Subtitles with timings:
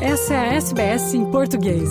[0.00, 1.88] Essa é a SBS em português.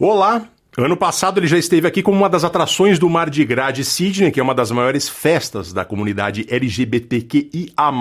[0.00, 0.48] Olá!
[0.78, 3.84] Ano passado ele já esteve aqui como uma das atrações do Mar de Gras de
[3.84, 7.92] Sydney, que é uma das maiores festas da comunidade LGBTQIA+,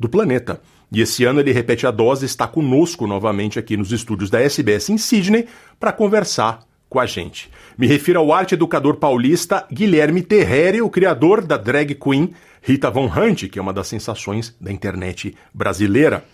[0.00, 0.62] do planeta.
[0.90, 4.40] E esse ano ele repete a dose e está conosco novamente aqui nos estúdios da
[4.40, 5.46] SBS em Sydney
[5.78, 7.50] para conversar com a gente.
[7.76, 12.32] Me refiro ao arte educador paulista Guilherme Terreri, o criador da drag queen
[12.62, 16.24] Rita Von Hunt, que é uma das sensações da internet brasileira.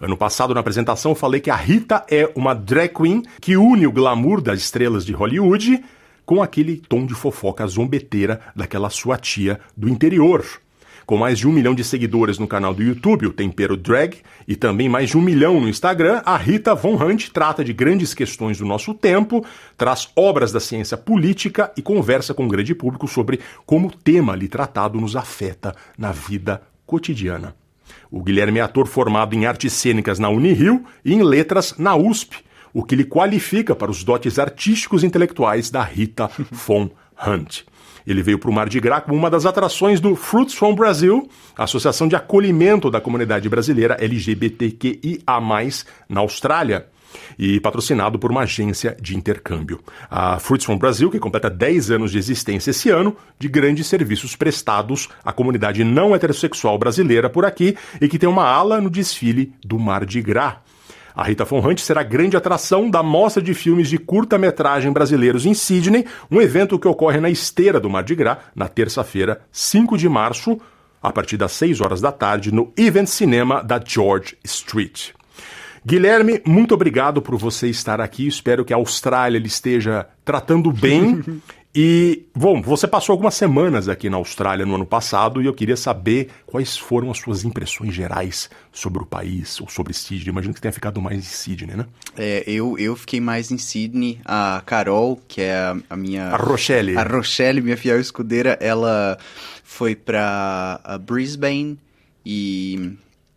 [0.00, 3.92] Ano passado, na apresentação, falei que a Rita é uma drag queen que une o
[3.92, 5.82] glamour das estrelas de Hollywood
[6.26, 10.44] com aquele tom de fofoca zombeteira daquela sua tia do interior.
[11.06, 14.16] Com mais de um milhão de seguidores no canal do YouTube, o Tempero Drag,
[14.48, 18.14] e também mais de um milhão no Instagram, a Rita Von Hunt trata de grandes
[18.14, 19.44] questões do nosso tempo,
[19.76, 24.32] traz obras da ciência política e conversa com o grande público sobre como o tema
[24.32, 27.54] ali tratado nos afeta na vida cotidiana.
[28.16, 32.44] O Guilherme é ator formado em artes cênicas na Unirio e em letras na USP,
[32.72, 36.90] o que lhe qualifica para os dotes artísticos e intelectuais da Rita Von
[37.26, 37.62] Hunt.
[38.06, 41.28] Ele veio para o Mar de Gras como uma das atrações do Fruits from Brazil,
[41.58, 45.40] associação de acolhimento da comunidade brasileira LGBTQIA+,
[46.08, 46.86] na Austrália
[47.38, 49.80] e patrocinado por uma agência de intercâmbio.
[50.10, 54.36] A Fruits from Brazil, que completa 10 anos de existência esse ano, de grandes serviços
[54.36, 59.52] prestados à comunidade não heterossexual brasileira por aqui e que tem uma ala no desfile
[59.64, 60.56] do Mar de Gras.
[61.14, 65.54] A Rita Von Hunt será grande atração da Mostra de Filmes de Curta-Metragem Brasileiros em
[65.54, 70.08] Sydney, um evento que ocorre na esteira do Mar de Gras, na terça-feira, 5 de
[70.08, 70.60] março,
[71.00, 75.10] a partir das 6 horas da tarde, no Event Cinema da George Street.
[75.84, 78.26] Guilherme, muito obrigado por você estar aqui.
[78.26, 81.22] Espero que a Austrália ele esteja tratando bem
[81.76, 85.76] E, bom, você passou algumas semanas aqui na Austrália no ano passado e eu queria
[85.76, 90.28] saber quais foram as suas impressões gerais sobre o país ou sobre Sydney.
[90.28, 91.86] Imagino que tenha ficado mais em Sydney, né?
[92.16, 94.20] É, eu, eu fiquei mais em Sydney.
[94.24, 96.28] A Carol, que é a, a minha.
[96.28, 96.96] A Rochelle.
[96.96, 99.18] A Rochelle, minha fiel escudeira, ela
[99.64, 101.76] foi para Brisbane
[102.24, 102.92] e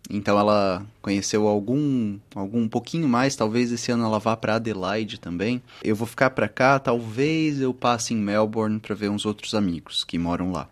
[0.10, 5.20] então ela conheceu algum, algum um pouquinho mais, talvez esse ano ela vá para Adelaide
[5.20, 5.62] também.
[5.84, 10.04] Eu vou ficar para cá, talvez eu passe em Melbourne para ver uns outros amigos
[10.04, 10.70] que moram lá.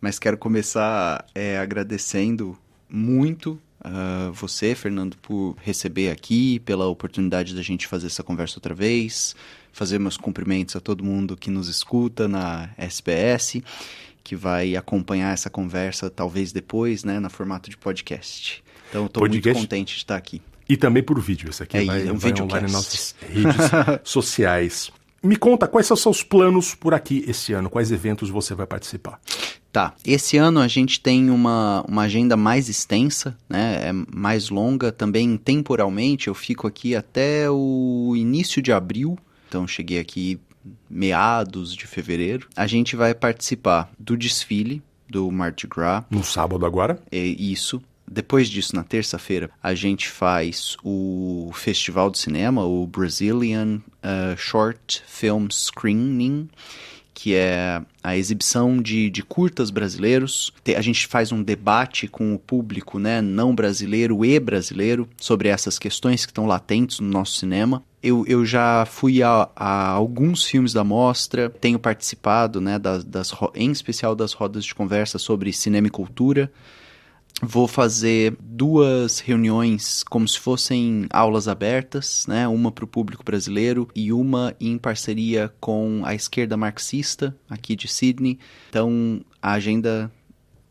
[0.00, 2.58] Mas quero começar é, agradecendo
[2.88, 8.74] muito uh, você, Fernando, por receber aqui, pela oportunidade da gente fazer essa conversa outra
[8.74, 9.34] vez,
[9.72, 13.62] fazer meus cumprimentos a todo mundo que nos escuta na SBS,
[14.22, 18.63] que vai acompanhar essa conversa talvez depois, né, no formato de podcast.
[18.94, 20.40] Então, estou muito contente de estar aqui.
[20.68, 21.50] E também por vídeo.
[21.50, 23.56] Isso aqui é, vai, é um vai online nas nossas redes
[24.04, 24.90] sociais.
[25.20, 28.66] Me conta quais são os seus planos por aqui esse ano, quais eventos você vai
[28.66, 29.18] participar?
[29.72, 34.92] Tá, esse ano a gente tem uma, uma agenda mais extensa, né, é mais longa,
[34.92, 39.18] também temporalmente, eu fico aqui até o início de abril,
[39.48, 40.38] então cheguei aqui
[40.88, 42.46] meados de fevereiro.
[42.54, 46.04] A gente vai participar do desfile do Mardi Gras.
[46.08, 47.02] No sábado agora?
[47.10, 47.82] É isso.
[48.10, 55.02] Depois disso, na terça-feira, a gente faz o festival de cinema, o Brazilian uh, Short
[55.06, 56.48] Film Screening,
[57.14, 60.52] que é a exibição de, de curtas brasileiros.
[60.76, 65.78] A gente faz um debate com o público né, não brasileiro e brasileiro sobre essas
[65.78, 67.82] questões que estão latentes no nosso cinema.
[68.02, 73.32] Eu, eu já fui a, a alguns filmes da mostra, tenho participado, né, das, das,
[73.54, 76.52] em especial das rodas de conversa sobre cinema e cultura
[77.42, 82.46] vou fazer duas reuniões como se fossem aulas abertas, né?
[82.46, 87.88] Uma para o público brasileiro e uma em parceria com a esquerda marxista aqui de
[87.88, 88.38] Sydney.
[88.70, 90.10] Então a agenda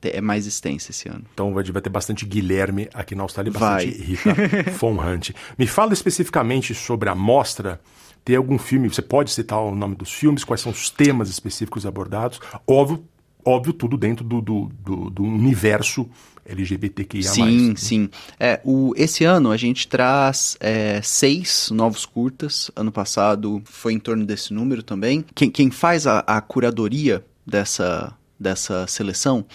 [0.01, 1.23] é mais extensa esse ano.
[1.33, 4.05] Então vai, ter bastante Guilherme aqui na Austrália e bastante vai.
[4.05, 5.31] Rita Von Hunt.
[5.57, 7.79] Me fala especificamente sobre a mostra.
[8.23, 8.89] Tem algum filme?
[8.89, 10.43] Você pode citar o nome dos filmes?
[10.43, 12.39] Quais são os temas específicos abordados?
[12.65, 13.05] Óbvio,
[13.43, 16.09] óbvio tudo dentro do, do, do, do universo
[16.45, 17.23] LGBTQIA+.
[17.23, 17.73] Sim, né?
[17.75, 18.09] sim.
[18.39, 22.69] É, o, esse ano a gente traz é, seis novos curtas.
[22.75, 25.25] Ano passado foi em torno desse número também.
[25.33, 29.45] Quem, quem faz a, a curadoria dessa, dessa seleção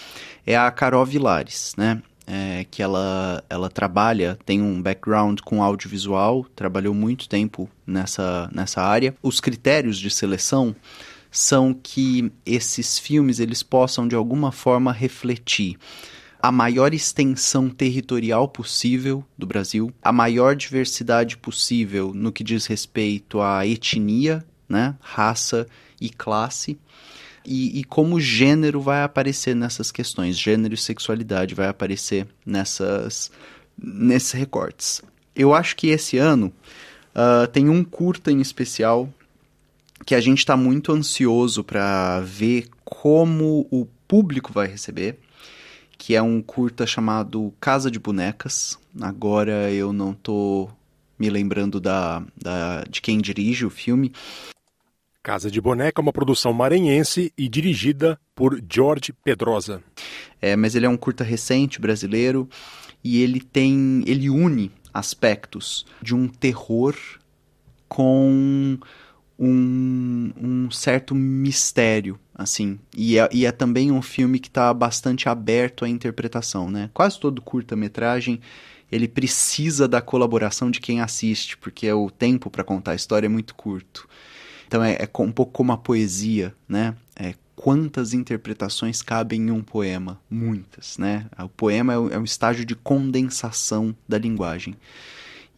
[0.45, 2.01] é a Carol Vilares, né?
[2.31, 8.83] É, que ela, ela trabalha, tem um background com audiovisual, trabalhou muito tempo nessa, nessa
[8.83, 9.15] área.
[9.23, 10.75] Os critérios de seleção
[11.31, 15.77] são que esses filmes eles possam de alguma forma refletir
[16.41, 23.41] a maior extensão territorial possível do Brasil, a maior diversidade possível no que diz respeito
[23.41, 25.67] à etnia, né, raça
[25.99, 26.79] e classe.
[27.45, 33.31] E, e, como gênero vai aparecer nessas questões, gênero e sexualidade vai aparecer nessas,
[33.77, 35.01] nesses recortes.
[35.35, 36.53] Eu acho que esse ano
[37.15, 39.11] uh, tem um curta em especial
[40.05, 45.19] que a gente está muito ansioso para ver como o público vai receber,
[45.99, 48.79] que é um curta chamado Casa de Bonecas.
[49.01, 50.69] Agora eu não tô
[51.19, 54.13] me lembrando da, da de quem dirige o filme.
[55.21, 59.83] Casa de Boneca é uma produção maranhense e dirigida por George Pedrosa.
[60.41, 62.49] É, mas ele é um curta recente brasileiro
[63.03, 66.95] e ele tem, ele une aspectos de um terror
[67.89, 68.79] com
[69.39, 72.77] um, um certo mistério, assim.
[72.95, 76.89] E é, e é também um filme que está bastante aberto à interpretação, né?
[76.93, 78.41] Quase todo curta-metragem
[78.91, 83.29] ele precisa da colaboração de quem assiste, porque o tempo para contar a história é
[83.29, 84.09] muito curto.
[84.67, 86.95] Então é, é um pouco como a poesia, né?
[87.15, 90.19] É, quantas interpretações cabem em um poema?
[90.29, 91.27] Muitas, né?
[91.37, 94.75] O poema é, é um estágio de condensação da linguagem.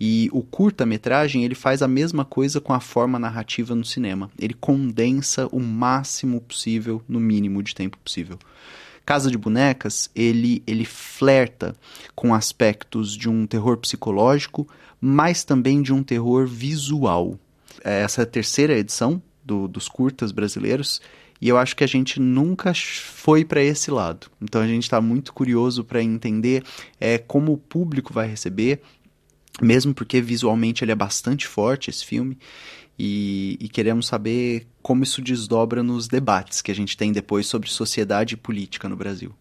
[0.03, 4.31] E o curta-metragem ele faz a mesma coisa com a forma narrativa no cinema.
[4.39, 8.39] Ele condensa o máximo possível no mínimo de tempo possível.
[9.05, 11.75] Casa de Bonecas, ele, ele flerta
[12.15, 14.67] com aspectos de um terror psicológico,
[14.99, 17.37] mas também de um terror visual.
[17.83, 20.99] É essa é a terceira edição do, dos curtas brasileiros
[21.39, 24.27] e eu acho que a gente nunca foi para esse lado.
[24.41, 26.63] Então a gente está muito curioso para entender
[26.99, 28.81] é, como o público vai receber
[29.59, 32.37] mesmo porque visualmente ele é bastante forte, esse filme,
[32.97, 37.67] e, e, queremos saber como isso desdobra nos debates que a gente tem depois sobre
[37.67, 39.33] sociedade e política no Brasil.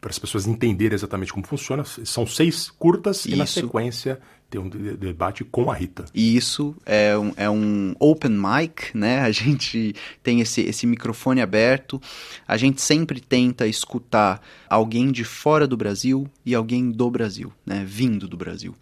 [0.00, 3.30] Para as pessoas entenderem exatamente como funciona, são seis curtas isso.
[3.30, 4.20] e na sequência
[4.50, 6.04] tem um debate com a Rita.
[6.14, 9.20] E isso é um, é um open mic, né?
[9.20, 12.00] A gente tem esse, esse microfone aberto,
[12.46, 17.82] a gente sempre tenta escutar alguém de fora do Brasil e alguém do Brasil, né?
[17.86, 18.74] Vindo do Brasil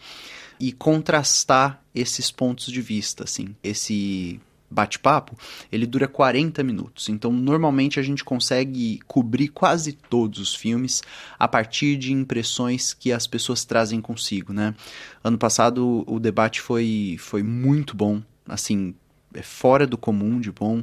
[0.59, 3.55] e contrastar esses pontos de vista, assim.
[3.63, 4.41] Esse
[4.71, 5.39] bate-papo,
[5.71, 7.09] ele dura 40 minutos.
[7.09, 11.03] Então, normalmente a gente consegue cobrir quase todos os filmes
[11.39, 14.75] a partir de impressões que as pessoas trazem consigo, né?
[15.23, 18.95] Ano passado o debate foi, foi muito bom, assim,
[19.33, 20.83] é fora do comum de bom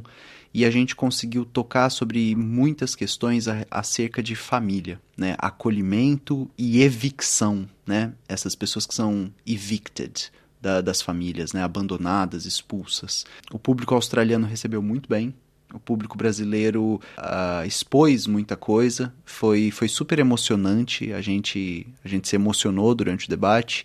[0.54, 5.34] e a gente conseguiu tocar sobre muitas questões acerca de família, né?
[5.38, 8.12] Acolhimento e evicção, né?
[8.28, 11.62] Essas pessoas que são evicted da, das famílias, né?
[11.62, 13.24] Abandonadas, expulsas.
[13.50, 15.34] O público australiano recebeu muito bem.
[15.72, 22.28] O público brasileiro uh, expôs muita coisa, foi, foi super emocionante, a gente, a gente
[22.28, 23.84] se emocionou durante o debate.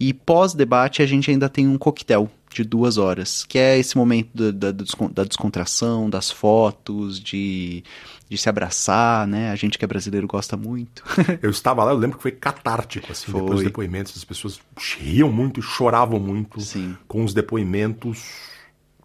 [0.00, 4.30] E pós-debate a gente ainda tem um coquetel de duas horas, que é esse momento
[4.52, 7.84] da, da, da descontração, das fotos, de,
[8.28, 9.50] de se abraçar, né?
[9.50, 11.04] A gente que é brasileiro gosta muito.
[11.42, 13.40] eu estava lá, eu lembro que foi catártico, assim, foi.
[13.40, 14.58] depois dos depoimentos, as pessoas
[14.98, 16.96] riam muito, choravam muito Sim.
[17.06, 18.50] com os depoimentos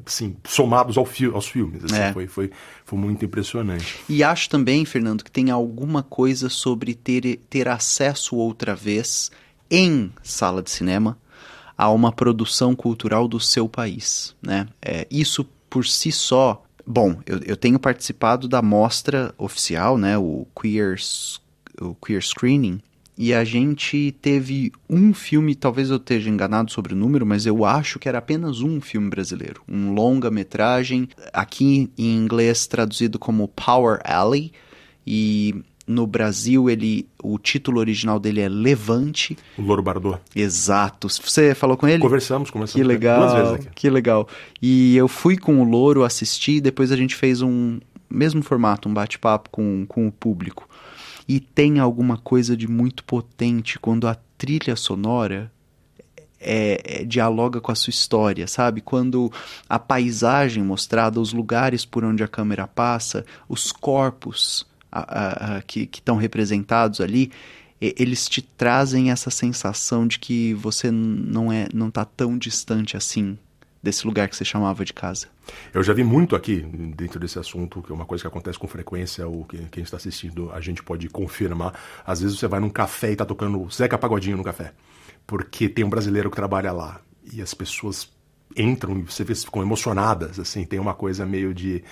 [0.06, 1.84] assim, somados ao fi aos filmes.
[1.84, 2.14] Assim, é.
[2.14, 2.52] foi, foi,
[2.86, 3.98] foi muito impressionante.
[4.08, 9.32] E acho também, Fernando, que tem alguma coisa sobre ter, ter acesso outra vez
[9.70, 11.18] em sala de cinema
[11.78, 14.36] a uma produção cultural do seu país.
[14.42, 14.68] Né?
[14.82, 16.64] É, isso por si só.
[16.86, 20.96] Bom, eu, eu tenho participado da mostra oficial, né, o, Queer,
[21.82, 22.80] o Queer Screening,
[23.18, 27.64] e a gente teve um filme, talvez eu esteja enganado sobre o número, mas eu
[27.64, 29.62] acho que era apenas um filme brasileiro.
[29.68, 34.52] Um longa-metragem, aqui em inglês traduzido como Power Alley.
[35.08, 35.56] E
[35.88, 39.38] no Brasil, ele, o título original dele é Levante.
[39.58, 40.20] O Louro Bardot.
[40.36, 41.08] Exato.
[41.08, 42.02] Você falou com ele?
[42.02, 42.82] Conversamos, conversamos.
[42.82, 43.20] Que legal.
[43.20, 43.76] Duas vezes aqui.
[43.76, 44.28] Que legal.
[44.62, 48.94] E eu fui com o Louro assistir, depois a gente fez um mesmo formato, um
[48.94, 50.68] bate-papo com, com o público.
[51.28, 55.52] E tem alguma coisa de muito potente quando a trilha sonora
[56.40, 58.82] é, é, dialoga com a sua história, sabe?
[58.82, 59.32] Quando
[59.68, 64.66] a paisagem mostrada, os lugares por onde a câmera passa, os corpos
[65.00, 67.32] a, a, que estão representados ali,
[67.80, 73.38] eles te trazem essa sensação de que você não é não está tão distante assim
[73.84, 75.28] desse lugar que você chamava de casa.
[75.72, 76.62] Eu já vi muito aqui
[76.98, 79.98] dentro desse assunto, que é uma coisa que acontece com frequência, ou que quem está
[79.98, 81.74] assistindo a gente pode confirmar.
[82.04, 84.74] Às vezes você vai num café e está tocando Zeca Pagodinho no café,
[85.28, 87.00] porque tem um brasileiro que trabalha lá
[87.32, 88.10] e as pessoas
[88.58, 91.84] entram e você vê ficam emocionadas, assim, tem uma coisa meio de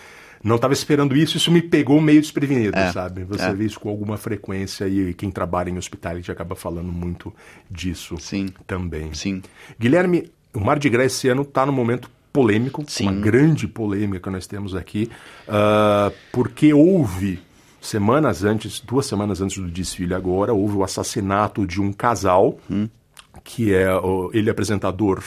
[0.43, 3.23] não estava esperando isso, isso me pegou meio desprevenido, é, sabe?
[3.23, 3.53] Você é.
[3.53, 7.33] vê isso com alguma frequência e quem trabalha em hospitality acaba falando muito
[7.69, 8.50] disso Sim.
[8.67, 9.13] também.
[9.13, 9.41] Sim.
[9.79, 13.03] Guilherme, o Mar de Grécia esse ano está no momento polêmico, Sim.
[13.03, 15.09] uma grande polêmica que nós temos aqui,
[15.47, 17.39] uh, porque houve
[17.79, 22.59] semanas antes, duas semanas antes do desfile agora, houve o assassinato de um casal.
[22.69, 22.88] Hum
[23.43, 25.23] que é o, ele apresentador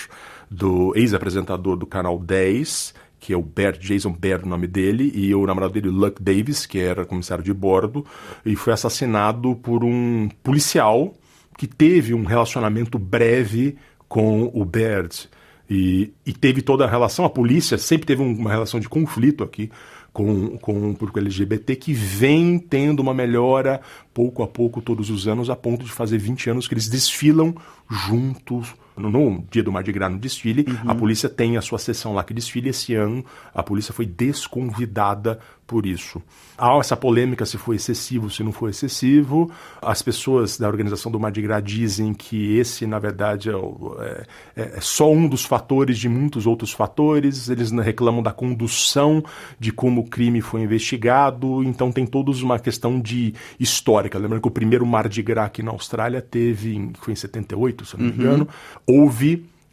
[0.51, 2.95] do ex-apresentador do canal 10,
[3.27, 6.65] que é o Baird, Jason Baird, o nome dele, e o namorado dele, Luck Davis,
[6.65, 8.07] que era comissário de bordo,
[8.45, 11.13] e foi assassinado por um policial
[11.59, 15.29] que teve um relacionamento breve com o Baird.
[15.69, 19.73] E, e teve toda a relação, a polícia sempre teve uma relação de conflito aqui
[20.13, 23.81] com, com o público LGBT que vem tendo uma melhora
[24.15, 27.57] pouco a pouco todos os anos, a ponto de fazer 20 anos que eles desfilam
[27.91, 30.65] juntos no, dia do Mardi Gras no desfile.
[30.69, 30.91] Uhum.
[30.91, 32.71] A polícia tem a sua sessão lá que desfile.
[32.71, 33.25] Esse ano
[33.55, 36.23] a polícia foi desconvidada por isso.
[36.57, 39.51] Há essa polêmica se foi excessivo, se não foi excessivo.
[39.83, 44.63] As pessoas da organização do Mardi Gras dizem que esse, na verdade, é, é, é,
[44.77, 47.49] é só um dos fatores de muitos outros fatores.
[47.49, 49.23] Eles reclamam da condução,
[49.59, 51.63] de como o crime foi investigado.
[51.65, 54.19] Então tem todos uma questão de histórica.
[54.19, 58.05] Lembrando que o primeiro Mardi Gras aqui na Austrália teve, foi em 78, se não
[58.05, 58.17] me uhum.
[58.17, 58.49] engano,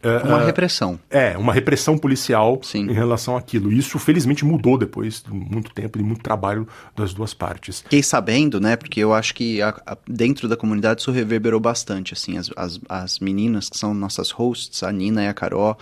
[0.03, 0.99] Uh, uma repressão.
[1.09, 2.89] É, uma repressão policial Sim.
[2.89, 3.71] em relação àquilo.
[3.71, 7.81] Isso, felizmente, mudou depois de muito tempo e muito trabalho das duas partes.
[7.81, 12.13] Fiquei sabendo, né, porque eu acho que a, a, dentro da comunidade isso reverberou bastante,
[12.13, 15.77] assim, as, as, as, meninas que são nossas hosts, a Nina e a Carol,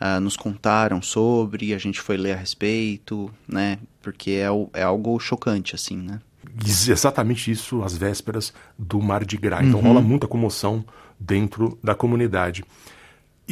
[0.00, 5.20] uh, nos contaram sobre, a gente foi ler a respeito, né, porque é, é algo
[5.20, 6.20] chocante, assim, né.
[6.66, 9.64] Exatamente isso, às vésperas do Mar de Gras.
[9.64, 9.86] Então uhum.
[9.86, 10.84] rola muita comoção
[11.18, 12.64] dentro da comunidade.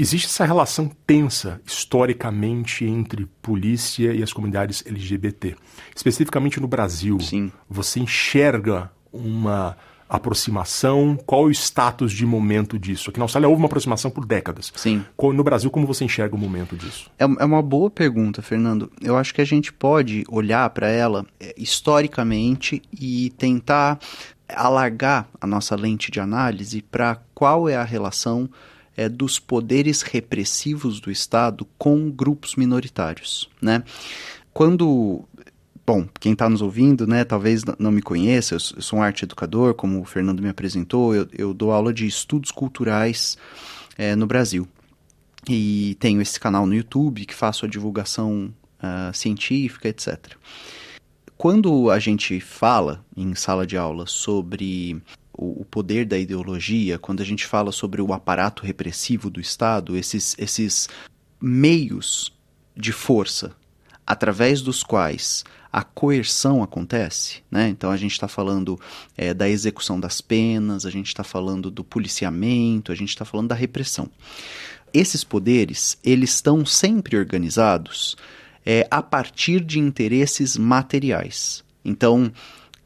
[0.01, 5.57] Existe essa relação tensa historicamente entre polícia e as comunidades LGBT.
[5.95, 7.51] Especificamente no Brasil, Sim.
[7.69, 9.77] você enxerga uma
[10.09, 11.19] aproximação?
[11.27, 13.11] Qual o status de momento disso?
[13.11, 14.73] Aqui na Austrália houve uma aproximação por décadas.
[14.77, 15.05] Sim.
[15.21, 17.11] No Brasil, como você enxerga o momento disso?
[17.19, 18.91] É, é uma boa pergunta, Fernando.
[19.03, 23.99] Eu acho que a gente pode olhar para ela é, historicamente e tentar
[24.49, 28.49] alargar a nossa lente de análise para qual é a relação
[28.99, 33.85] é, dos poderes repressivos do Estado com grupos minoritários, né?
[34.53, 35.25] Quando
[35.87, 39.73] Bom, quem está nos ouvindo, né, talvez não me conheça, eu sou um arte educador,
[39.73, 43.39] como o Fernando me apresentou, eu, eu dou aula de estudos culturais
[43.97, 44.69] é, no Brasil.
[45.49, 48.53] E tenho esse canal no YouTube que faço a divulgação
[48.83, 50.35] uh, científica, etc.
[51.39, 55.01] Quando a gente fala em sala de aula sobre
[55.39, 60.35] o, poder da ideologia, quando a gente fala sobre o aparato repressivo do Estado, esses,
[60.37, 60.89] esses
[61.41, 62.33] meios
[62.77, 63.55] de força
[64.05, 67.69] através dos quais a coerção acontece, né?
[67.69, 68.81] Então a gente está falando
[69.17, 73.49] é, da execução das penas, a gente está falando do policiamento, a gente está falando
[73.49, 74.11] da repressão.
[74.93, 78.17] Esses poderes eles estão sempre organizados
[78.65, 81.63] é, a partir de interesses materiais.
[81.85, 82.33] Então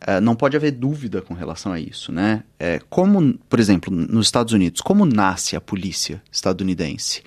[0.06, 2.44] é, não pode haver dúvida com relação a isso, né?
[2.59, 7.23] É, como, por exemplo, nos Estados Unidos, como nasce a polícia estadunidense?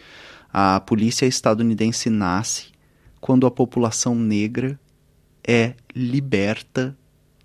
[0.52, 2.68] A polícia estadunidense nasce
[3.20, 4.80] quando a população negra
[5.48, 6.96] é liberta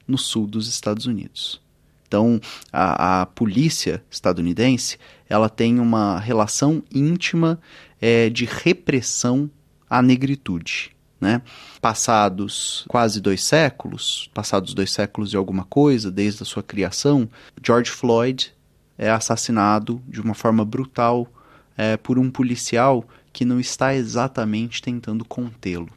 [0.07, 1.61] no sul dos Estados Unidos.
[2.07, 2.41] Então,
[2.73, 7.61] a, a polícia estadunidense ela tem uma relação íntima
[8.01, 9.49] é, de repressão
[9.89, 10.91] à negritude.
[11.21, 11.43] Né?
[11.83, 17.29] Passados quase dois séculos, passados dois séculos e alguma coisa, desde a sua criação,
[17.63, 18.53] George Floyd
[18.97, 21.29] é assassinado de uma forma brutal
[21.77, 25.89] é, por um policial que não está exatamente tentando contê-lo,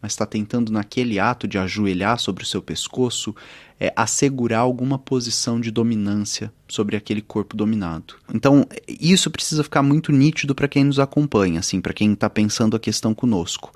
[0.00, 3.34] mas está tentando, naquele ato de ajoelhar sobre o seu pescoço,
[3.78, 8.14] é, assegurar alguma posição de dominância sobre aquele corpo dominado.
[8.32, 12.76] Então, isso precisa ficar muito nítido para quem nos acompanha, assim, para quem está pensando
[12.76, 13.72] a questão conosco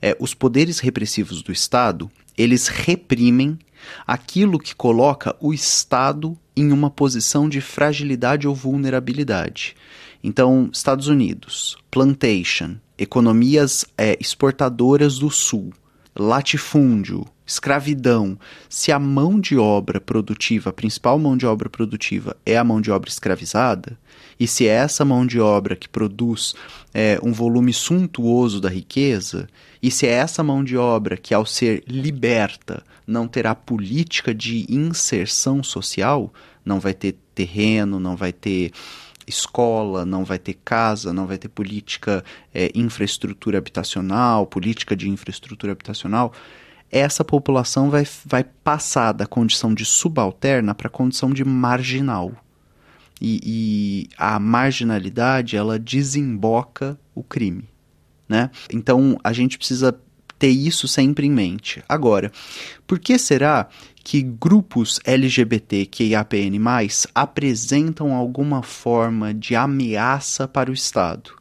[0.00, 3.58] é, os poderes repressivos do Estado, eles reprimem
[4.06, 9.74] aquilo que coloca o Estado em uma posição de fragilidade ou vulnerabilidade.
[10.22, 15.72] Então, Estados Unidos, plantation, economias é, exportadoras do Sul,
[16.14, 18.38] latifúndio, escravidão.
[18.68, 22.80] Se a mão de obra produtiva, a principal mão de obra produtiva, é a mão
[22.80, 23.98] de obra escravizada,
[24.38, 26.54] e se é essa mão de obra que produz
[26.92, 29.48] é, um volume suntuoso da riqueza,
[29.82, 34.66] e se é essa mão de obra que, ao ser liberta, não terá política de
[34.68, 36.32] inserção social,
[36.64, 38.72] não vai ter terreno, não vai ter
[39.26, 42.22] escola, não vai ter casa, não vai ter política,
[42.52, 46.32] é, infraestrutura habitacional, política de infraestrutura habitacional,
[46.90, 52.32] essa população vai, vai passar da condição de subalterna para a condição de marginal.
[53.20, 57.69] E, e a marginalidade ela desemboca o crime.
[58.30, 58.48] Né?
[58.72, 59.92] Então a gente precisa
[60.38, 61.82] ter isso sempre em mente.
[61.88, 62.30] Agora,
[62.86, 63.68] por que será
[64.04, 66.60] que grupos LGBTQIAPN+,
[67.12, 71.32] apresentam alguma forma de ameaça para o Estado?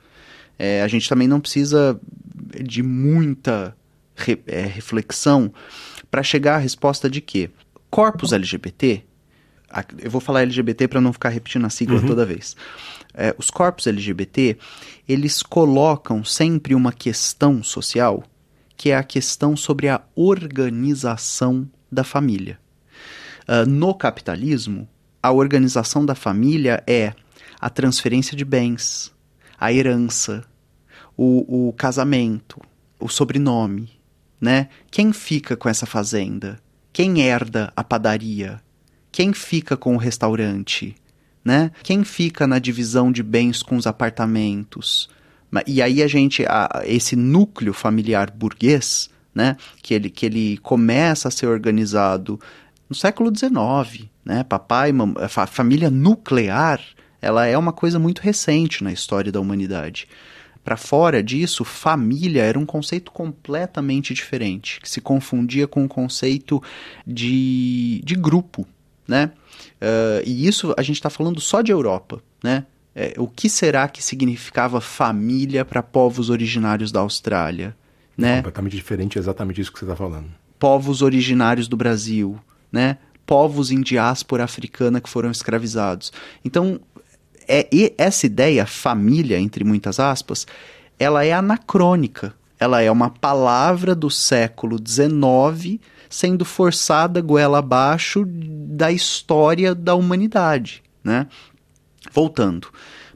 [0.58, 1.98] É, a gente também não precisa
[2.60, 3.77] de muita
[4.15, 5.53] re, é, reflexão
[6.10, 7.51] para chegar à resposta de que
[7.91, 9.03] corpos LGBT,
[10.01, 12.08] eu vou falar LGBT para não ficar repetindo a sigla uhum.
[12.08, 12.55] toda vez.
[13.13, 14.57] É, os corpos LGBT,
[15.07, 18.23] eles colocam sempre uma questão social,
[18.77, 22.59] que é a questão sobre a organização da família.
[23.47, 24.87] Uh, no capitalismo,
[25.21, 27.13] a organização da família é
[27.59, 29.11] a transferência de bens,
[29.59, 30.45] a herança,
[31.17, 32.61] o, o casamento,
[32.99, 33.89] o sobrenome,
[34.39, 34.69] né?
[34.89, 36.59] Quem fica com essa fazenda?
[36.93, 38.61] Quem herda a padaria?
[39.11, 40.95] Quem fica com o restaurante?
[41.50, 41.72] Né?
[41.82, 45.10] Quem fica na divisão de bens com os apartamentos?
[45.65, 49.58] E aí a gente, a, esse núcleo familiar burguês, né?
[49.82, 52.39] Que ele, que ele começa a ser organizado
[52.88, 54.44] no século XIX, né?
[54.44, 56.79] Papai, mamãe, a família nuclear,
[57.20, 60.08] ela é uma coisa muito recente na história da humanidade.
[60.63, 66.62] Para fora disso, família era um conceito completamente diferente, que se confundia com o conceito
[67.08, 68.68] de, de grupo,
[69.08, 69.32] né?
[69.81, 72.65] Uh, e isso a gente está falando só de Europa, né?
[72.95, 77.75] É, o que será que significava família para povos originários da Austrália?
[78.17, 78.38] Né?
[78.38, 80.27] Completamente diferente, é exatamente isso que você está falando.
[80.57, 82.38] Povos originários do Brasil,
[82.69, 82.98] né?
[83.25, 86.12] Povos em diáspora africana que foram escravizados.
[86.43, 86.81] Então,
[87.48, 87.67] é,
[87.98, 90.45] essa ideia, família, entre muitas aspas,
[90.98, 92.33] ela é anacrônica.
[92.59, 100.81] Ela é uma palavra do século XIX sendo forçada goela abaixo da história da humanidade,
[101.03, 101.27] né?
[102.11, 102.69] Voltando.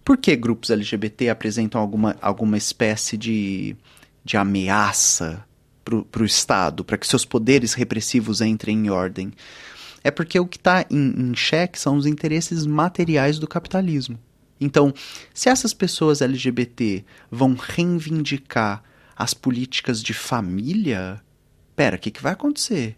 [0.05, 3.75] Por que grupos LGBT apresentam alguma, alguma espécie de,
[4.23, 5.43] de ameaça
[5.83, 9.33] para o Estado, para que seus poderes repressivos entrem em ordem?
[10.03, 14.19] É porque o que está em, em xeque são os interesses materiais do capitalismo.
[14.59, 14.93] Então,
[15.33, 18.83] se essas pessoas LGBT vão reivindicar
[19.15, 21.21] as políticas de família,
[21.75, 22.97] pera, o que, que vai acontecer?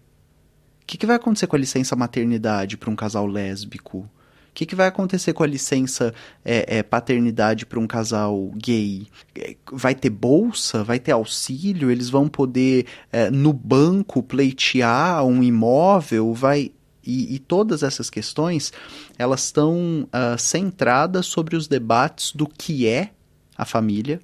[0.82, 4.00] O que, que vai acontecer com a licença maternidade para um casal lésbico?
[4.00, 4.10] O
[4.54, 9.08] que, que vai acontecer com a licença é, é, paternidade para um casal gay?
[9.72, 10.84] Vai ter bolsa?
[10.84, 11.92] Vai ter auxílio?
[11.92, 16.34] Eles vão poder, é, no banco, pleitear um imóvel?
[16.34, 16.72] Vai.
[17.04, 18.72] E, e, todas essas questões
[19.18, 23.12] elas estão uh, centradas sobre os debates do que é
[23.56, 24.20] a família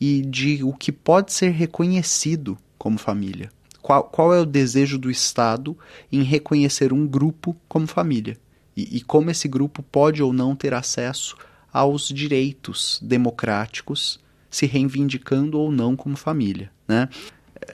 [0.00, 3.50] e de o que pode ser reconhecido como família.
[3.82, 5.76] Qual, qual é o desejo do Estado
[6.10, 8.38] em reconhecer um grupo como família?
[8.76, 11.36] E, e como esse grupo pode ou não ter acesso
[11.72, 16.70] aos direitos democráticos, se reivindicando ou não como família.
[16.86, 17.08] Né?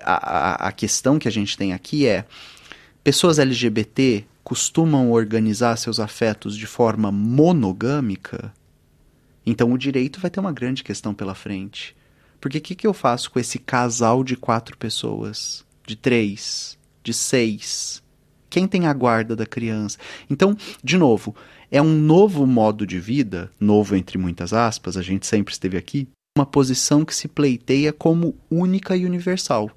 [0.02, 2.24] A, a, a questão que a gente tem aqui é:
[3.04, 8.50] pessoas LGBT costumam organizar seus afetos de forma monogâmica,
[9.44, 11.94] então o direito vai ter uma grande questão pela frente.
[12.40, 15.66] Porque o que, que eu faço com esse casal de quatro pessoas?
[15.88, 16.78] De três?
[17.02, 18.02] De seis?
[18.50, 19.96] Quem tem a guarda da criança?
[20.28, 21.34] Então, de novo,
[21.70, 26.06] é um novo modo de vida, novo entre muitas aspas, a gente sempre esteve aqui,
[26.36, 29.70] uma posição que se pleiteia como única e universal.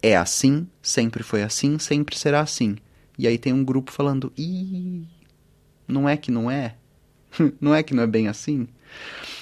[0.00, 2.76] É assim, sempre foi assim, sempre será assim.
[3.18, 5.08] E aí tem um grupo falando: ih,
[5.88, 6.76] não é que não é?
[7.60, 8.68] não é que não é bem assim?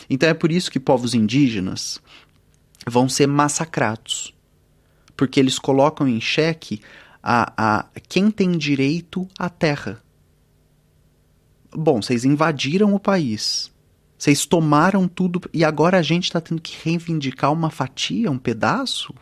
[0.08, 2.00] Então é por isso que povos indígenas
[2.88, 4.34] vão ser massacrados.
[5.20, 6.80] Porque eles colocam em xeque
[7.22, 10.02] a, a quem tem direito à terra.
[11.70, 13.70] Bom, vocês invadiram o país.
[14.16, 19.14] Vocês tomaram tudo e agora a gente está tendo que reivindicar uma fatia, um pedaço?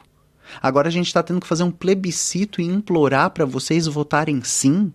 [0.63, 4.93] Agora a gente está tendo que fazer um plebiscito e implorar para vocês votarem sim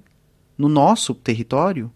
[0.58, 1.92] no nosso território?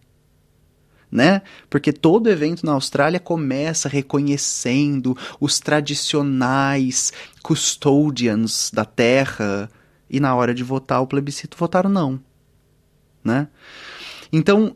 [1.09, 1.41] Né?
[1.69, 9.69] Porque todo evento na Austrália começa reconhecendo os tradicionais custodians da terra
[10.09, 12.19] e na hora de votar o plebiscito votaram não,
[13.23, 13.47] né?
[14.33, 14.75] Então,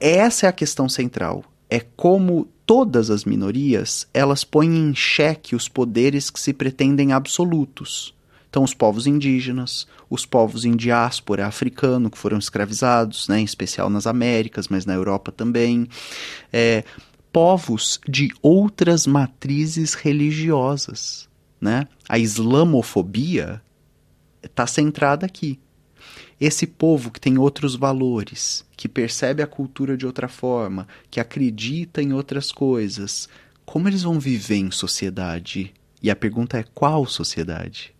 [0.00, 1.44] essa é a questão central.
[1.68, 8.14] É como todas as minorias, elas põem em xeque os poderes que se pretendem absolutos.
[8.48, 13.90] Então, os povos indígenas, os povos em diáspora africano que foram escravizados, né, em especial
[13.90, 15.86] nas Américas, mas na Europa também,
[16.52, 16.82] é,
[17.32, 21.28] povos de outras matrizes religiosas.
[21.60, 21.86] Né?
[22.08, 23.60] A islamofobia
[24.42, 25.58] está centrada aqui.
[26.40, 32.00] Esse povo que tem outros valores, que percebe a cultura de outra forma, que acredita
[32.00, 33.28] em outras coisas,
[33.66, 35.74] como eles vão viver em sociedade?
[36.00, 37.92] E a pergunta é qual sociedade?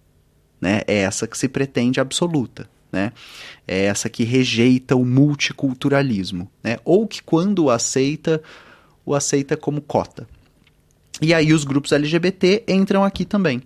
[0.61, 0.83] Né?
[0.87, 3.13] É essa que se pretende absoluta, né?
[3.67, 6.79] É essa que rejeita o multiculturalismo, né?
[6.85, 8.43] Ou que quando o aceita,
[9.05, 10.27] o aceita como cota.
[11.21, 13.63] E aí os grupos LGBT entram aqui também.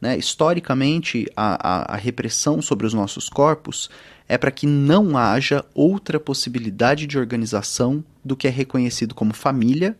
[0.00, 0.16] Né?
[0.16, 3.88] Historicamente, a, a, a repressão sobre os nossos corpos
[4.28, 9.96] é para que não haja outra possibilidade de organização do que é reconhecido como família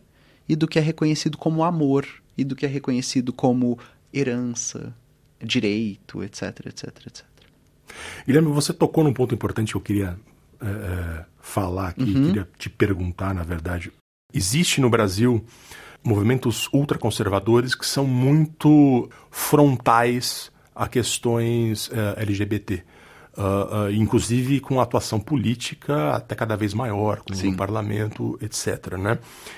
[0.47, 2.05] e do que é reconhecido como amor
[2.37, 3.77] e do que é reconhecido como
[4.13, 4.93] herança,
[5.43, 7.25] direito, etc, etc, etc.
[8.25, 10.17] Guilherme, você tocou num ponto importante que eu queria
[10.61, 12.27] é, falar aqui, uhum.
[12.27, 13.91] queria te perguntar, na verdade.
[14.33, 15.45] Existe no Brasil
[16.03, 22.83] movimentos ultraconservadores que são muito frontais a questões uh, LGBT.
[23.35, 28.95] Uh, uh, inclusive com atuação política até cada vez maior, com o parlamento, etc.
[28.95, 29.17] Né?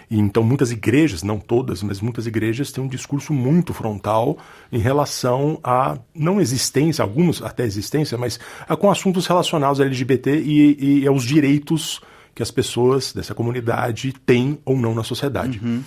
[0.10, 4.38] E, então, muitas igrejas, não todas, mas muitas igrejas têm um discurso muito frontal
[4.72, 10.40] em relação à não existência, algumas até existência, mas a, com assuntos relacionados ao LGBT
[10.40, 12.00] e, e, aos direitos
[12.34, 15.60] que as pessoas dessa comunidade têm ou não na sociedade.
[15.62, 15.84] Uhum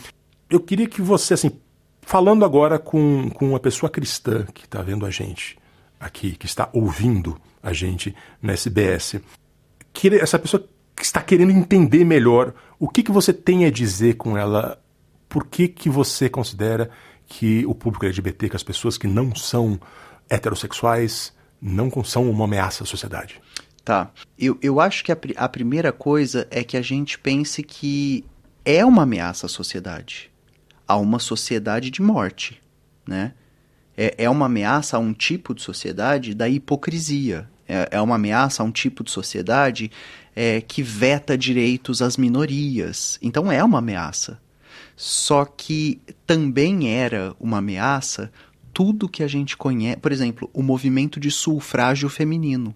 [0.51, 1.51] eu queria que você, assim,
[2.03, 5.59] falando agora com, com uma pessoa cristã que está vendo a gente
[5.99, 9.21] aqui, que está ouvindo a gente na SBS,
[9.93, 14.15] que essa pessoa que está querendo entender melhor o que, que você tem a dizer
[14.15, 14.81] com ela,
[15.29, 16.91] por que, que você considera
[17.27, 19.79] que o público LGBT, que as pessoas que não são
[20.29, 23.41] heterossexuais, não são uma ameaça à sociedade?
[23.85, 24.11] Tá.
[24.39, 28.25] Eu, eu acho que a, a primeira coisa é que a gente pense que
[28.65, 30.31] é uma ameaça à sociedade
[30.89, 32.61] a uma sociedade de morte,
[33.07, 33.35] né?
[34.01, 37.51] É, é uma ameaça a um tipo de sociedade da hipocrisia.
[37.67, 39.91] É, é uma ameaça a um tipo de sociedade
[40.37, 43.19] é, que veta direitos às minorias.
[43.21, 44.41] Então é uma ameaça.
[44.95, 48.31] Só que também era uma ameaça
[48.73, 49.97] tudo que a gente conhece.
[49.97, 52.73] Por exemplo, o movimento de sufrágio feminino.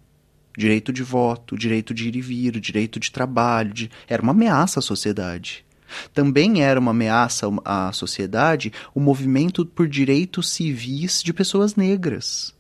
[0.59, 3.73] Direito de voto, direito de ir e vir, direito de trabalho.
[3.73, 3.89] De...
[4.09, 5.65] Era uma ameaça à sociedade.
[6.13, 12.55] Também era uma ameaça à sociedade o movimento por direitos civis de pessoas negras.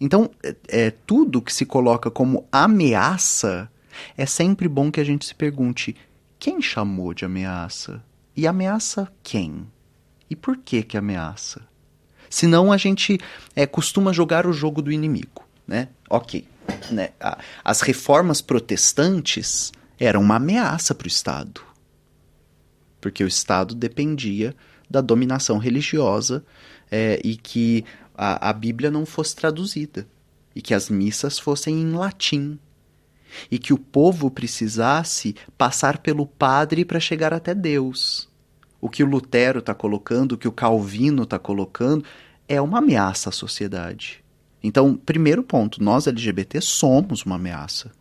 [0.00, 3.70] Então, é, é, tudo que se coloca como ameaça,
[4.16, 5.94] é sempre bom que a gente se pergunte:
[6.38, 8.02] quem chamou de ameaça?
[8.34, 9.66] E ameaça quem?
[10.30, 11.60] E por que que ameaça?
[12.30, 13.18] Senão a gente
[13.54, 15.88] é, costuma jogar o jogo do inimigo, né?
[16.08, 16.46] Ok,
[16.90, 17.10] né?
[17.62, 21.69] As reformas protestantes eram uma ameaça para o Estado
[23.00, 24.54] porque o Estado dependia
[24.88, 26.44] da dominação religiosa
[26.90, 27.84] é, e que
[28.14, 30.06] a, a Bíblia não fosse traduzida
[30.54, 32.58] e que as missas fossem em latim
[33.50, 38.28] e que o povo precisasse passar pelo padre para chegar até Deus.
[38.80, 42.04] O que o Lutero está colocando, o que o Calvino está colocando,
[42.48, 44.24] é uma ameaça à sociedade.
[44.62, 47.92] Então, primeiro ponto, nós LGBT somos uma ameaça.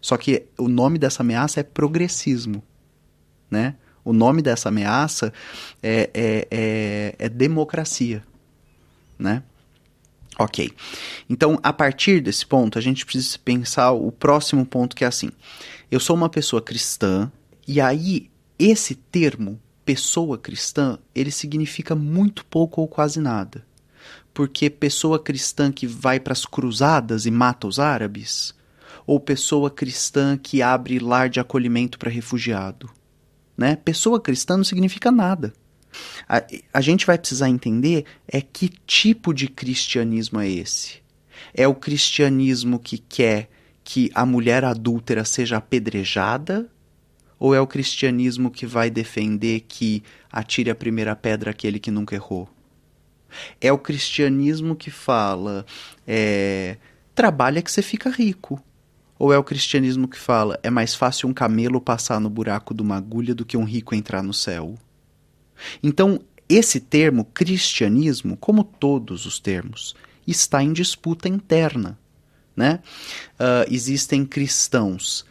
[0.00, 2.62] Só que o nome dessa ameaça é progressismo,
[3.50, 3.76] né?
[4.04, 5.32] O nome dessa ameaça
[5.82, 8.22] é, é, é, é democracia,
[9.18, 9.42] né?
[10.38, 10.70] Ok.
[11.30, 15.30] Então, a partir desse ponto, a gente precisa pensar o próximo ponto que é assim.
[15.90, 17.30] Eu sou uma pessoa cristã,
[17.66, 23.64] e aí esse termo, pessoa cristã, ele significa muito pouco ou quase nada.
[24.32, 28.54] Porque pessoa cristã que vai para as cruzadas e mata os árabes,
[29.06, 32.90] ou pessoa cristã que abre lar de acolhimento para refugiado,
[33.56, 33.76] né?
[33.76, 35.52] Pessoa cristã não significa nada.
[36.28, 41.02] A, a gente vai precisar entender é que tipo de cristianismo é esse.
[41.52, 43.48] É o cristianismo que quer
[43.82, 46.68] que a mulher adúltera seja apedrejada?
[47.38, 52.14] Ou é o cristianismo que vai defender que atire a primeira pedra aquele que nunca
[52.14, 52.48] errou?
[53.60, 55.66] É o cristianismo que fala
[56.06, 56.76] é,
[57.14, 58.62] trabalha que você fica rico.
[59.18, 62.82] Ou é o cristianismo que fala é mais fácil um camelo passar no buraco de
[62.82, 64.74] uma agulha do que um rico entrar no céu?
[65.82, 69.94] Então, esse termo cristianismo, como todos os termos,
[70.26, 71.98] está em disputa interna.
[72.56, 72.80] Né?
[73.34, 75.24] Uh, existem cristãos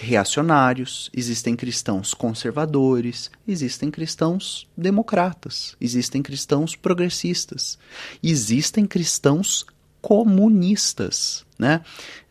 [0.00, 7.78] reacionários, existem cristãos conservadores, existem cristãos democratas, existem cristãos progressistas,
[8.22, 9.66] existem cristãos
[10.08, 11.44] comunistas.
[11.58, 11.82] Né?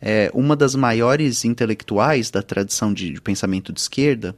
[0.02, 4.34] É, uma das maiores intelectuais da tradição de, de pensamento de esquerda,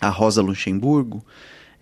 [0.00, 1.22] a Rosa Luxemburgo,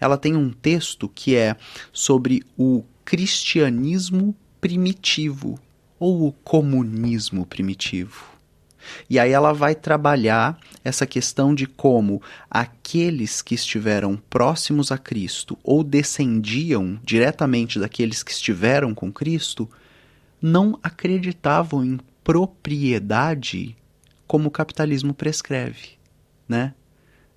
[0.00, 1.54] ela tem um texto que é
[1.92, 5.56] sobre o cristianismo primitivo
[6.00, 8.32] ou o comunismo primitivo.
[9.08, 15.56] E aí ela vai trabalhar essa questão de como aqueles que estiveram próximos a Cristo
[15.62, 19.70] ou descendiam diretamente daqueles que estiveram com Cristo
[20.42, 23.76] não acreditavam em propriedade
[24.26, 25.90] como o capitalismo prescreve,
[26.48, 26.74] né?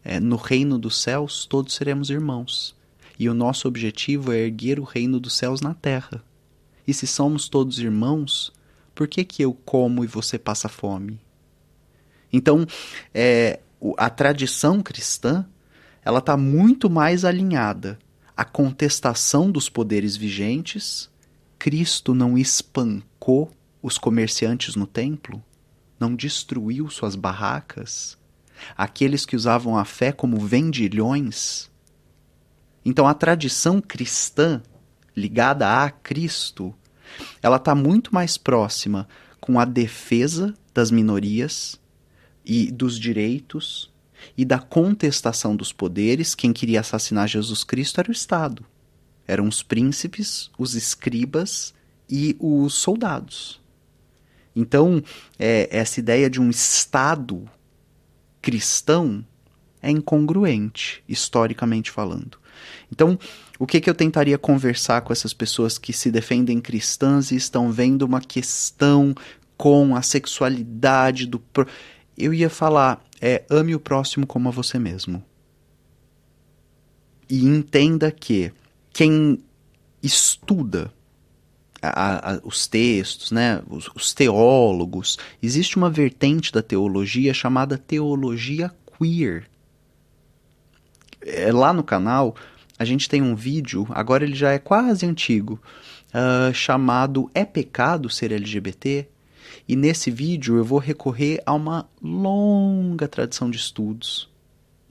[0.03, 2.75] É, no reino dos céus todos seremos irmãos.
[3.17, 6.23] E o nosso objetivo é erguer o reino dos céus na terra.
[6.87, 8.51] E se somos todos irmãos,
[8.93, 11.19] por que, que eu como e você passa fome?
[12.31, 12.65] Então,
[13.13, 13.59] é,
[13.97, 15.45] a tradição cristã
[16.03, 17.97] ela está muito mais alinhada
[18.37, 21.09] à contestação dos poderes vigentes.
[21.65, 23.49] Cristo não espancou
[23.81, 25.43] os comerciantes no templo,
[25.99, 28.19] não destruiu suas barracas,
[28.77, 31.71] aqueles que usavam a fé como vendilhões.
[32.85, 34.61] Então a tradição cristã
[35.17, 36.71] ligada a Cristo,
[37.41, 39.07] ela está muito mais próxima
[39.41, 41.81] com a defesa das minorias
[42.45, 43.91] e dos direitos
[44.37, 46.35] e da contestação dos poderes.
[46.35, 48.63] Quem queria assassinar Jesus Cristo era o Estado.
[49.27, 51.73] Eram os príncipes, os escribas
[52.09, 53.61] e os soldados.
[54.55, 55.03] Então,
[55.37, 57.49] é, essa ideia de um Estado
[58.41, 59.25] cristão
[59.81, 62.37] é incongruente, historicamente falando.
[62.91, 63.19] Então,
[63.59, 67.71] o que, que eu tentaria conversar com essas pessoas que se defendem cristãs e estão
[67.71, 69.13] vendo uma questão
[69.57, 71.41] com a sexualidade do.
[72.17, 75.23] Eu ia falar, é ame o próximo como a você mesmo.
[77.29, 78.51] E entenda que
[78.95, 79.43] quem
[80.01, 80.89] estuda
[81.81, 88.71] a, a, os textos, né, os, os teólogos, existe uma vertente da teologia chamada teologia
[88.97, 89.49] queer.
[91.21, 92.37] É, lá no canal
[92.79, 95.61] a gente tem um vídeo, agora ele já é quase antigo,
[96.13, 99.09] uh, chamado É Pecado Ser LGBT?
[99.67, 104.33] E nesse vídeo eu vou recorrer a uma longa tradição de estudos.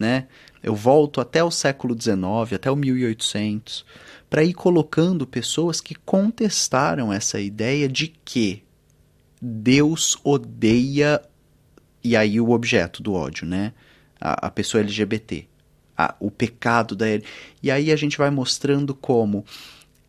[0.04, 0.26] Né?
[0.62, 3.86] Eu volto até o século XIX, até o 1800,
[4.28, 8.62] para ir colocando pessoas que contestaram essa ideia de que
[9.40, 11.22] Deus odeia
[12.02, 13.72] e aí o objeto do ódio, né?
[14.20, 15.46] A, a pessoa LGBT
[15.96, 17.06] a, o pecado da
[17.62, 19.42] E aí a gente vai mostrando como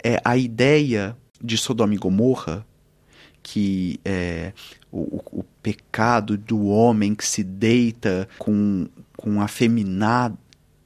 [0.03, 2.65] é, a ideia de Sodoma e Gomorra,
[3.41, 4.51] que é
[4.91, 10.37] o, o pecado do homem que se deita com, com afeminado,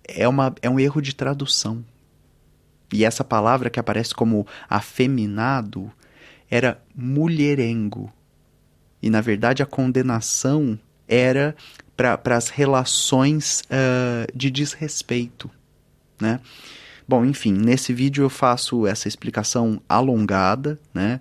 [0.08, 1.84] é, uma, é um erro de tradução.
[2.92, 5.92] E essa palavra que aparece como afeminado
[6.50, 8.12] era mulherengo.
[9.02, 11.56] E na verdade a condenação era
[11.96, 15.50] para as relações uh, de desrespeito,
[16.20, 16.39] né?
[17.08, 21.20] Bom, enfim, nesse vídeo eu faço essa explicação alongada, né?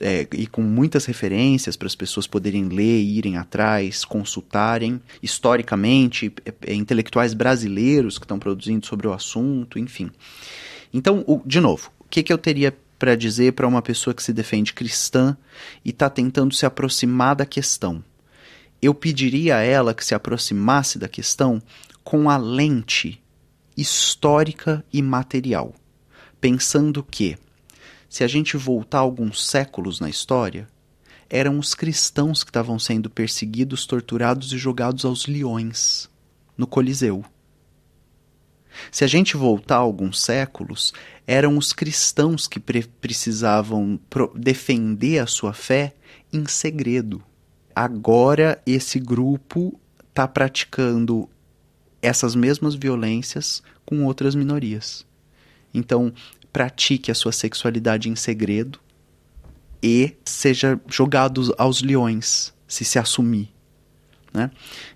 [0.00, 6.54] É, e com muitas referências para as pessoas poderem ler, irem atrás, consultarem historicamente, é,
[6.68, 10.10] é, intelectuais brasileiros que estão produzindo sobre o assunto, enfim.
[10.94, 14.22] Então, o, de novo, o que, que eu teria para dizer para uma pessoa que
[14.22, 15.36] se defende cristã
[15.84, 18.04] e está tentando se aproximar da questão?
[18.80, 21.62] eu pediria a ela que se aproximasse da questão
[22.04, 23.22] com a lente
[23.76, 25.74] histórica e material,
[26.40, 27.36] pensando que,
[28.16, 30.66] se a gente voltar alguns séculos na história,
[31.28, 36.08] eram os cristãos que estavam sendo perseguidos, torturados e jogados aos leões
[36.56, 37.22] no Coliseu.
[38.90, 40.94] Se a gente voltar alguns séculos,
[41.26, 44.00] eram os cristãos que pre precisavam
[44.34, 45.94] defender a sua fé
[46.32, 47.22] em segredo
[47.74, 51.28] agora esse grupo está praticando
[52.00, 55.06] essas mesmas violências com outras minorias.
[55.76, 56.10] Então,
[56.56, 58.80] pratique a sua sexualidade em segredo
[59.82, 63.50] e seja jogado aos leões se se assumir.
[64.32, 64.50] Né?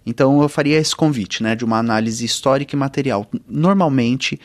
[0.07, 3.31] Então eu faria esse convite né, de uma análise histórica e material.
[3.47, 4.41] Normalmente,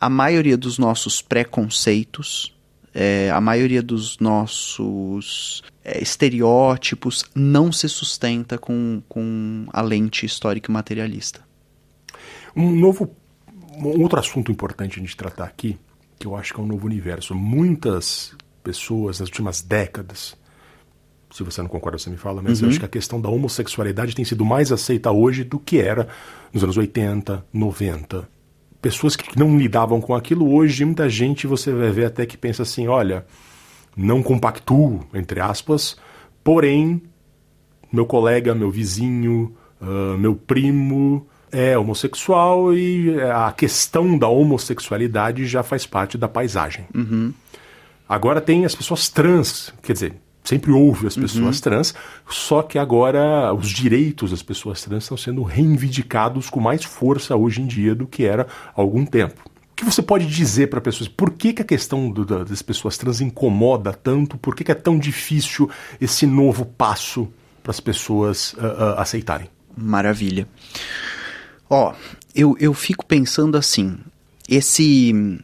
[0.00, 2.52] a maioria dos nossos preconceitos
[2.92, 10.68] é, a maioria dos nossos é, estereótipos não se sustenta com, com a lente histórica
[10.68, 11.42] e materialista.
[12.56, 13.14] Um novo,
[13.76, 15.78] um outro assunto importante a gente tratar aqui,
[16.18, 17.34] que eu acho que é um novo universo.
[17.34, 20.36] Muitas pessoas nas últimas décadas,
[21.30, 22.66] se você não concorda, você me fala, mas uhum.
[22.66, 26.08] eu acho que a questão da homossexualidade tem sido mais aceita hoje do que era
[26.52, 28.36] nos anos 80, 90
[28.86, 32.62] pessoas que não lidavam com aquilo, hoje muita gente você vai ver até que pensa
[32.62, 33.26] assim, olha,
[33.96, 35.96] não compactuo, entre aspas,
[36.44, 37.02] porém,
[37.90, 45.62] meu colega, meu vizinho, uh, meu primo é homossexual e a questão da homossexualidade já
[45.62, 46.86] faz parte da paisagem.
[46.94, 47.32] Uhum.
[48.08, 51.62] Agora tem as pessoas trans, quer dizer, sempre houve as pessoas uhum.
[51.62, 51.94] trans,
[52.28, 57.62] só que agora os direitos das pessoas trans estão sendo reivindicados com mais força hoje
[57.62, 59.42] em dia do que era há algum tempo.
[59.74, 61.08] que você pode dizer para pessoas?
[61.08, 64.38] Por que, que a questão do, das pessoas trans incomoda tanto?
[64.38, 65.68] Por que, que é tão difícil
[66.00, 67.28] esse novo passo
[67.62, 69.48] para as pessoas uh, uh, aceitarem?
[69.76, 70.48] Maravilha.
[71.68, 71.94] Ó,
[72.34, 73.98] eu, eu fico pensando assim,
[74.48, 75.40] esse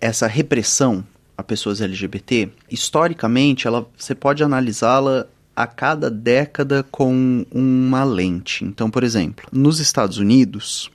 [0.00, 1.04] essa repressão
[1.36, 8.64] a pessoas LGBT, historicamente, ela, você pode analisá-la a cada década com uma lente.
[8.64, 10.90] Então, por exemplo, nos Estados Unidos,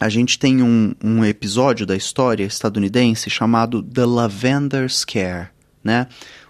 [0.00, 5.48] a gente tem um, um episódio da história estadunidense chamado The Lavender Scare,
[5.82, 6.06] né?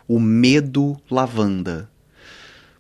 [0.07, 1.89] O medo lavanda.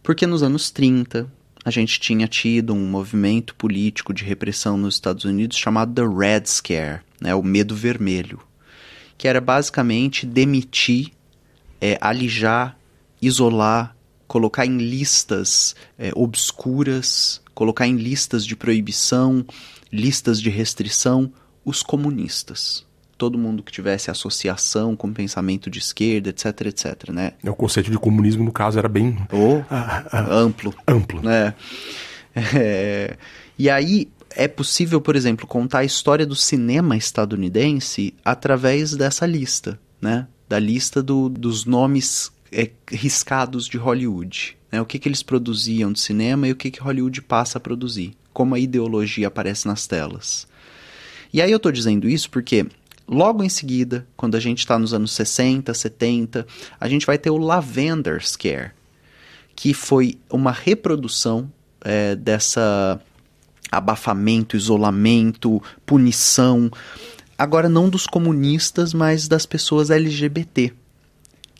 [0.02, 1.30] Porque nos anos 30,
[1.64, 6.46] a gente tinha tido um movimento político de repressão nos Estados Unidos chamado The Red
[6.46, 7.34] Scare, né?
[7.34, 8.40] o medo vermelho,
[9.16, 11.12] que era basicamente demitir,
[11.80, 12.78] é, alijar,
[13.20, 19.44] isolar, colocar em listas é, obscuras, colocar em listas de proibição,
[19.92, 21.32] listas de restrição
[21.64, 22.87] os comunistas.
[23.18, 27.32] Todo mundo que tivesse associação com pensamento de esquerda, etc, etc, né?
[27.44, 29.18] O conceito de comunismo, no caso, era bem...
[29.32, 30.72] Oh, ah, ah, amplo.
[30.86, 31.20] Amplo.
[31.22, 31.54] Né?
[32.54, 33.16] É,
[33.58, 39.78] e aí, é possível, por exemplo, contar a história do cinema estadunidense através dessa lista,
[40.00, 40.28] né?
[40.48, 44.56] Da lista do, dos nomes é, riscados de Hollywood.
[44.70, 44.80] Né?
[44.80, 48.16] O que, que eles produziam de cinema e o que, que Hollywood passa a produzir
[48.38, 50.46] como a ideologia aparece nas telas.
[51.32, 52.66] E aí eu estou dizendo isso porque
[53.08, 56.46] logo em seguida, quando a gente está nos anos 60, 70,
[56.78, 58.72] a gente vai ter o Lavender Scare,
[59.56, 63.00] que foi uma reprodução é, dessa
[63.70, 66.70] abafamento, isolamento, punição,
[67.36, 70.72] agora não dos comunistas, mas das pessoas LGBT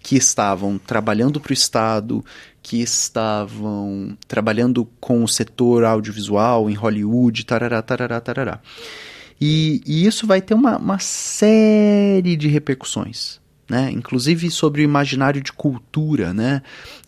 [0.03, 2.25] que estavam trabalhando para o Estado,
[2.63, 8.61] que estavam trabalhando com o setor audiovisual em Hollywood, tarará, tarará, tarará.
[9.40, 13.38] E, e isso vai ter uma, uma série de repercussões.
[13.70, 13.90] Né?
[13.90, 16.62] inclusive sobre o imaginário de cultura né?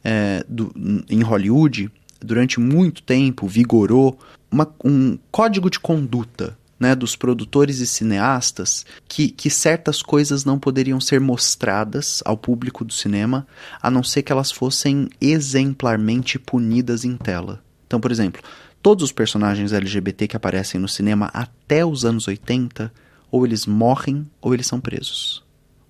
[0.04, 0.70] É, do,
[1.08, 1.90] em Hollywood,
[2.20, 4.18] durante muito tempo vigorou
[4.50, 10.58] uma, um código de conduta né, dos produtores e cineastas que, que certas coisas não
[10.58, 13.46] poderiam ser mostradas ao público do cinema,
[13.82, 17.62] a não ser que elas fossem exemplarmente punidas em tela.
[17.86, 18.40] Então, por exemplo,
[18.82, 22.92] todos os personagens LGBT que aparecem no cinema até os anos 80,
[23.30, 25.42] ou eles morrem ou eles são presos.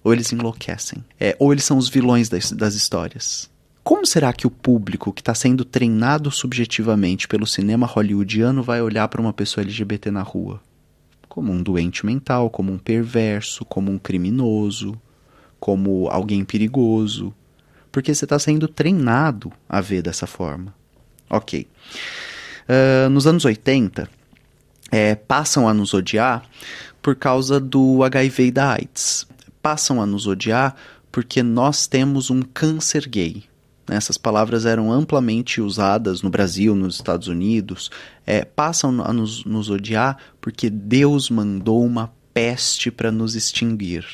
[0.02, 1.04] Ou eles enlouquecem.
[1.18, 3.50] É, ou eles são os vilões das, das histórias.
[3.82, 9.08] Como será que o público que está sendo treinado subjetivamente pelo cinema hollywoodiano vai olhar
[9.08, 10.60] para uma pessoa LGBT na rua?
[11.30, 15.00] como um doente mental, como um perverso, como um criminoso,
[15.60, 17.32] como alguém perigoso,
[17.90, 20.74] porque você está sendo treinado a ver dessa forma.
[21.30, 21.68] Ok.
[22.70, 24.08] Uh, nos anos 80,
[24.92, 26.44] é, passam a nos odiar
[27.02, 29.26] por causa do HIV e da AIDS.
[29.60, 30.76] Passam a nos odiar
[31.10, 33.42] porque nós temos um câncer gay.
[33.88, 37.90] Essas palavras eram amplamente usadas no Brasil, nos Estados Unidos,
[38.24, 44.06] é, passam a nos, nos odiar porque Deus mandou uma peste para nos extinguir.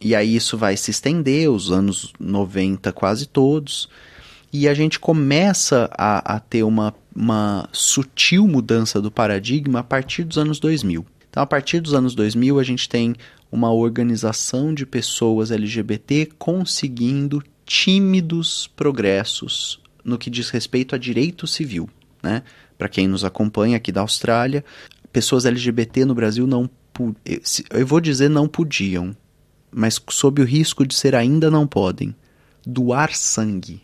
[0.00, 3.88] E aí isso vai se estender, os anos 90 quase todos,
[4.52, 10.24] e a gente começa a, a ter uma, uma sutil mudança do paradigma a partir
[10.24, 11.04] dos anos 2000.
[11.28, 13.14] Então, a partir dos anos 2000, a gente tem
[13.50, 21.88] uma organização de pessoas LGBT conseguindo tímidos progressos no que diz respeito a direito civil.
[22.22, 22.42] Né?
[22.76, 24.64] Para quem nos acompanha aqui da Austrália,
[25.12, 26.68] pessoas LGBT no Brasil não
[27.70, 29.16] eu vou dizer não podiam,
[29.70, 32.14] mas sob o risco de ser ainda não podem,
[32.66, 33.82] doar sangue.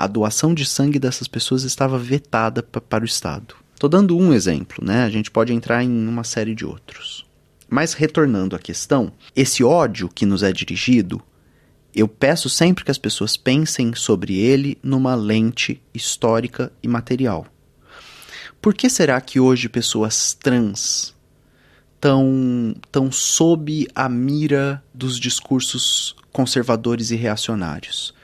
[0.00, 3.54] A doação de sangue dessas pessoas estava vetada para o Estado.
[3.74, 5.04] Estou dando um exemplo, né?
[5.04, 7.26] A gente pode entrar em uma série de outros.
[7.68, 11.22] Mas retornando à questão, esse ódio que nos é dirigido
[11.94, 17.46] eu peço sempre que as pessoas pensem sobre ele numa lente histórica e material.
[18.58, 21.14] Por que será que hoje pessoas trans
[21.94, 28.18] estão tão sob a mira dos discursos conservadores e reacionários?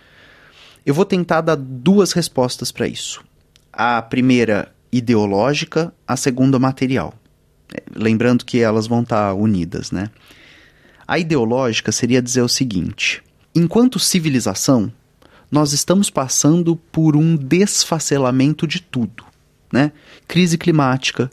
[0.87, 3.21] Eu vou tentar dar duas respostas para isso.
[3.73, 7.13] A primeira, ideológica, a segunda, material.
[7.75, 10.11] É, lembrando que elas vão estar unidas, né?
[11.07, 13.21] A ideológica seria dizer o seguinte:
[13.53, 14.93] Enquanto civilização,
[15.51, 19.25] nós estamos passando por um desfacelamento de tudo,
[19.73, 19.91] né?
[20.29, 21.29] Crise climática,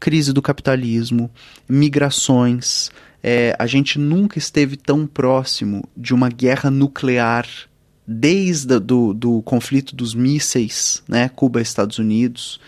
[0.00, 1.30] crise do capitalismo,
[1.68, 2.90] migrações.
[3.22, 7.46] É, a gente nunca esteve tão próximo de uma guerra nuclear
[8.10, 11.28] desde do, do conflito dos mísseis, né?
[11.28, 12.58] Cuba, Estados Unidos.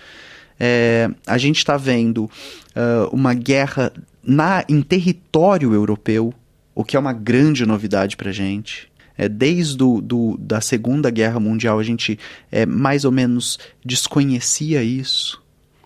[0.59, 3.91] É, a gente está vendo uh, uma guerra
[4.23, 6.35] na, em território europeu,
[6.75, 8.91] o que é uma grande novidade para gente.
[9.17, 12.19] É, desde do, da Segunda Guerra Mundial a gente
[12.53, 15.43] é, mais ou menos desconhecia isso.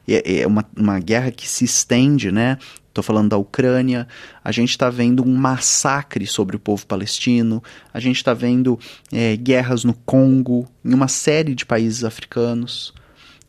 [0.09, 2.59] É, é uma, uma guerra que se estende, né?
[2.95, 4.07] Estou falando da Ucrânia.
[4.45, 7.61] A gente está vendo um massacre sobre o povo palestino.
[7.93, 8.79] A gente está vendo
[9.13, 12.95] é, guerras no Congo, em uma série de países africanos,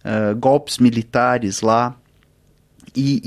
[0.04, 1.96] uh, golpes militares lá.
[2.96, 3.22] E,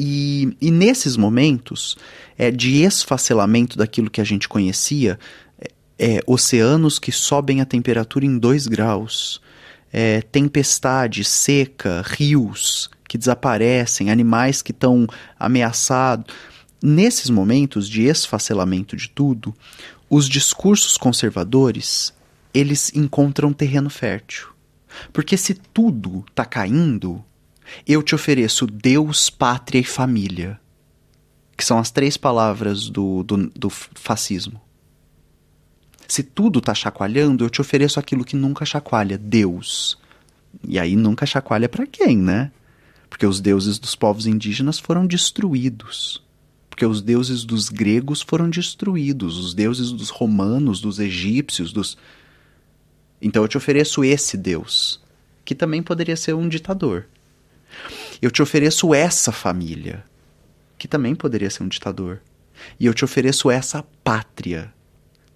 [0.61, 1.97] e, e nesses momentos
[2.37, 5.21] é, de esfacelamento daquilo que a gente conhecia,
[5.97, 9.41] é, oceanos que sobem a temperatura em 2 graus,
[9.93, 15.07] é, tempestade, seca, rios que desaparecem, animais que estão
[15.39, 16.33] ameaçados.
[16.81, 19.53] Nesses momentos de esfacelamento de tudo,
[20.09, 22.15] os discursos conservadores
[22.55, 24.49] eles encontram terreno fértil.
[25.13, 27.25] Porque se tudo está caindo,
[27.87, 30.61] eu te ofereço Deus, pátria e família,
[31.57, 34.61] que são as três palavras do, do, do fascismo.
[36.07, 39.99] Se tudo está chacoalhando, eu te ofereço aquilo que nunca chacoalha, Deus.
[40.67, 42.51] E aí nunca chacoalha para quem, né?
[43.09, 46.23] Porque os deuses dos povos indígenas foram destruídos.
[46.69, 51.97] Porque os deuses dos gregos foram destruídos, os deuses dos romanos, dos egípcios, dos
[53.21, 55.01] Então eu te ofereço esse Deus,
[55.45, 57.07] que também poderia ser um ditador.
[58.23, 60.05] Eu te ofereço essa família,
[60.79, 62.21] que também poderia ser um ditador.
[62.79, 64.73] E eu te ofereço essa pátria,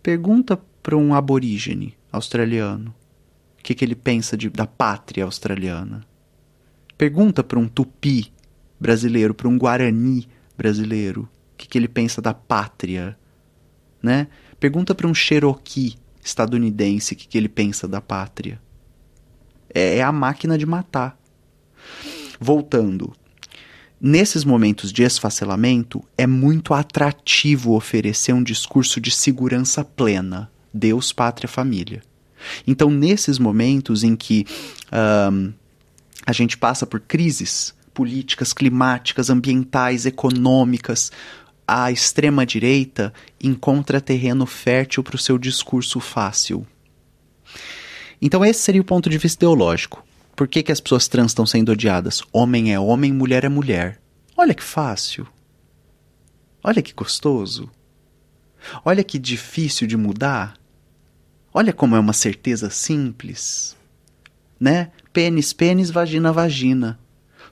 [0.03, 2.93] Pergunta para um aborígene australiano
[3.57, 6.05] o que, que ele pensa de, da pátria australiana.
[7.03, 8.33] Pergunta para um tupi
[8.79, 13.19] brasileiro, para um guarani brasileiro, o que, que ele pensa da pátria.
[14.01, 14.29] Né?
[14.61, 18.63] Pergunta para um cherokee estadunidense o que, que ele pensa da pátria.
[19.75, 21.19] É, é a máquina de matar.
[22.39, 23.13] Voltando,
[24.01, 30.49] Nesses momentos de esfacelamento, é muito atrativo oferecer um discurso de segurança plena.
[30.73, 32.01] Deus, pátria, família.
[32.65, 34.47] Então, nesses momentos em que
[35.33, 35.53] um,
[36.27, 41.13] a gente passa por crises políticas, climáticas, ambientais, econômicas,
[41.67, 43.13] a extrema-direita
[43.43, 46.67] encontra terreno fértil para o seu discurso fácil.
[48.21, 50.05] Então, esse seria o ponto de vista ideológico.
[50.35, 52.23] Por que, que as pessoas trans estão sendo odiadas?
[52.33, 54.01] Homem é homem, mulher é mulher.
[54.37, 55.27] Olha que fácil.
[56.65, 57.71] Olha que gostoso.
[58.85, 60.55] Olha que difícil de mudar.
[61.53, 63.77] Olha como é uma certeza simples.
[64.59, 64.91] Né?
[65.13, 66.99] Pênis, pênis, vagina, vagina.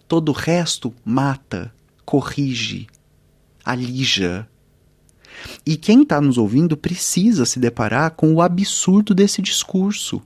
[0.08, 1.72] Todo o resto mata,
[2.04, 2.86] corrige,
[3.64, 4.48] alija.
[5.64, 10.22] E quem está nos ouvindo precisa se deparar com o absurdo desse discurso.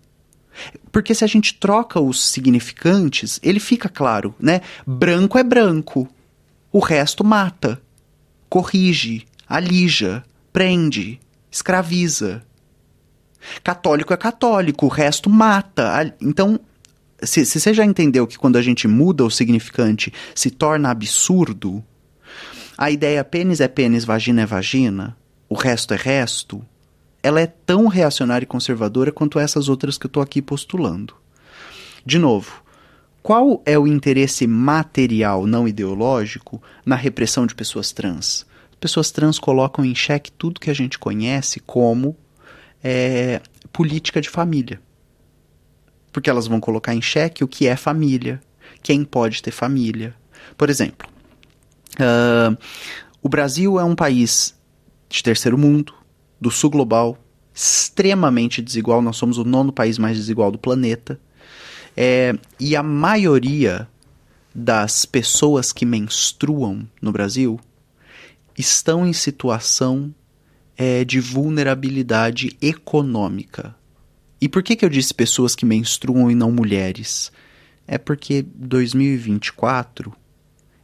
[0.93, 4.61] Porque se a gente troca os significantes, ele fica claro, né?
[4.87, 6.09] Branco é branco,
[6.73, 7.81] o resto mata,
[8.49, 11.21] corrige, alija, prende,
[11.51, 12.45] escraviza.
[13.63, 16.15] Católico é católico, o resto mata.
[16.21, 16.59] Então,
[17.23, 21.83] se, se você já entendeu que quando a gente muda o significante se torna absurdo,
[22.77, 25.17] a ideia pênis é pênis, vagina é vagina,
[25.49, 26.65] o resto é resto,
[27.23, 31.15] ela é tão reacionária e conservadora quanto essas outras que eu estou aqui postulando.
[32.05, 32.63] De novo,
[33.23, 38.45] qual é o interesse material, não ideológico, na repressão de pessoas trans?
[38.79, 42.15] Pessoas trans colocam em xeque tudo que a gente conhece como
[42.83, 43.41] é,
[43.73, 44.79] política de família.
[46.15, 48.41] Porque elas vão colocar em xeque o que é família,
[48.81, 50.15] quem pode ter família.
[50.57, 51.09] Por exemplo,
[51.99, 52.57] uh,
[53.21, 54.55] o Brasil é um país
[55.09, 55.93] de terceiro mundo,
[56.41, 57.19] do sul global,
[57.53, 59.03] extremamente desigual.
[59.03, 61.19] Nós somos o nono país mais desigual do planeta.
[61.97, 63.89] É, e a maioria
[64.55, 67.59] das pessoas que menstruam no Brasil
[68.57, 70.15] estão em situação
[70.77, 73.75] é, de vulnerabilidade econômica.
[74.45, 77.33] E por que, que eu disse pessoas que menstruam e não mulheres?
[77.89, 80.13] É porque 2024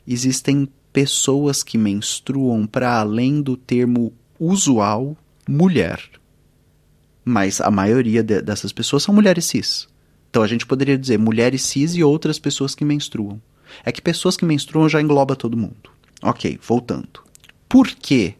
[0.08, 5.14] existem pessoas que menstruam para além do termo usual
[5.46, 6.00] mulher.
[7.22, 9.86] Mas a maioria de, dessas pessoas são mulheres cis.
[10.30, 13.38] Então a gente poderia dizer mulheres cis e outras pessoas que menstruam.
[13.84, 15.90] É que pessoas que menstruam já engloba todo mundo.
[16.22, 17.22] Ok, voltando.
[17.68, 18.36] Por que,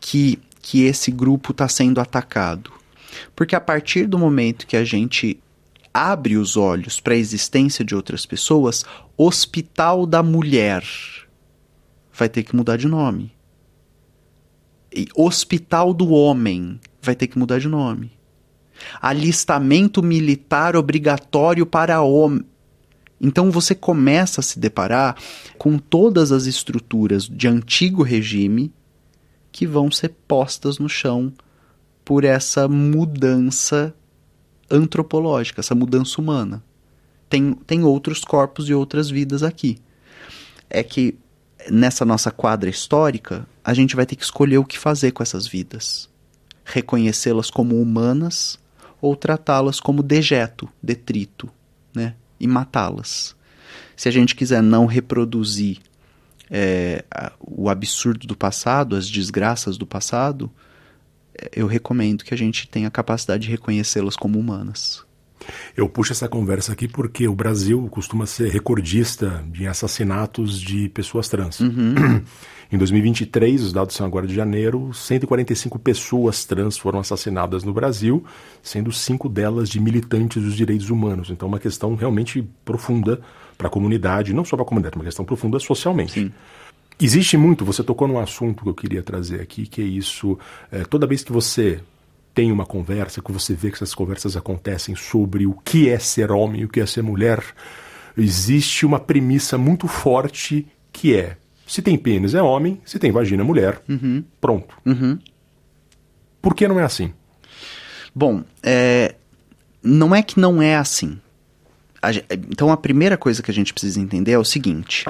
[0.00, 2.80] que, que esse grupo está sendo atacado?
[3.34, 5.40] Porque a partir do momento que a gente
[5.92, 8.84] abre os olhos para a existência de outras pessoas,
[9.16, 10.84] Hospital da Mulher
[12.12, 13.32] vai ter que mudar de nome.
[14.94, 18.12] E Hospital do Homem vai ter que mudar de nome.
[19.00, 22.44] Alistamento militar obrigatório para homem.
[23.20, 25.16] Então você começa a se deparar
[25.56, 28.72] com todas as estruturas de antigo regime
[29.52, 31.32] que vão ser postas no chão
[32.04, 33.94] por essa mudança
[34.70, 36.62] antropológica, essa mudança humana.
[37.28, 39.78] Tem, tem outros corpos e outras vidas aqui.
[40.68, 41.18] É que
[41.70, 45.46] nessa nossa quadra histórica, a gente vai ter que escolher o que fazer com essas
[45.46, 46.08] vidas.
[46.64, 48.58] Reconhecê-las como humanas
[49.00, 51.48] ou tratá-las como dejeto, detrito,
[51.94, 52.14] né?
[52.38, 53.36] E matá-las.
[53.96, 55.78] Se a gente quiser não reproduzir
[56.50, 57.04] é,
[57.40, 60.50] o absurdo do passado, as desgraças do passado,
[61.54, 65.04] eu recomendo que a gente tenha a capacidade de reconhecê-las como humanas.
[65.76, 71.28] Eu puxo essa conversa aqui porque o Brasil costuma ser recordista de assassinatos de pessoas
[71.28, 71.60] trans.
[71.60, 72.22] Uhum.
[72.72, 78.24] Em 2023, os dados são agora de janeiro, 145 pessoas trans foram assassinadas no Brasil,
[78.62, 81.28] sendo cinco delas de militantes dos direitos humanos.
[81.28, 83.20] Então, uma questão realmente profunda
[83.58, 86.12] para a comunidade, não só para a comunidade, uma questão profunda socialmente.
[86.14, 86.32] Sim.
[87.04, 90.38] Existe muito, você tocou num assunto que eu queria trazer aqui, que é isso,
[90.70, 91.80] é, toda vez que você
[92.34, 96.30] tem uma conversa, que você vê que essas conversas acontecem sobre o que é ser
[96.30, 97.42] homem e o que é ser mulher,
[98.16, 101.36] existe uma premissa muito forte que é
[101.66, 103.80] se tem pênis é homem, se tem vagina é mulher.
[103.88, 104.22] Uhum.
[104.38, 104.76] Pronto.
[104.84, 105.18] Uhum.
[106.40, 107.14] Por que não é assim?
[108.14, 109.14] Bom, é,
[109.82, 111.18] não é que não é assim.
[112.02, 115.06] A, então a primeira coisa que a gente precisa entender é o seguinte: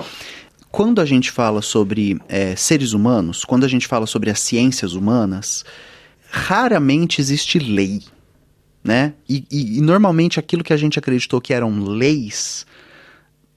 [0.73, 4.95] quando a gente fala sobre é, seres humanos, quando a gente fala sobre as ciências
[4.95, 5.67] humanas,
[6.31, 8.01] raramente existe lei,
[8.83, 9.13] né?
[9.29, 12.67] E, e, e, normalmente aquilo que a gente acreditou que eram leis,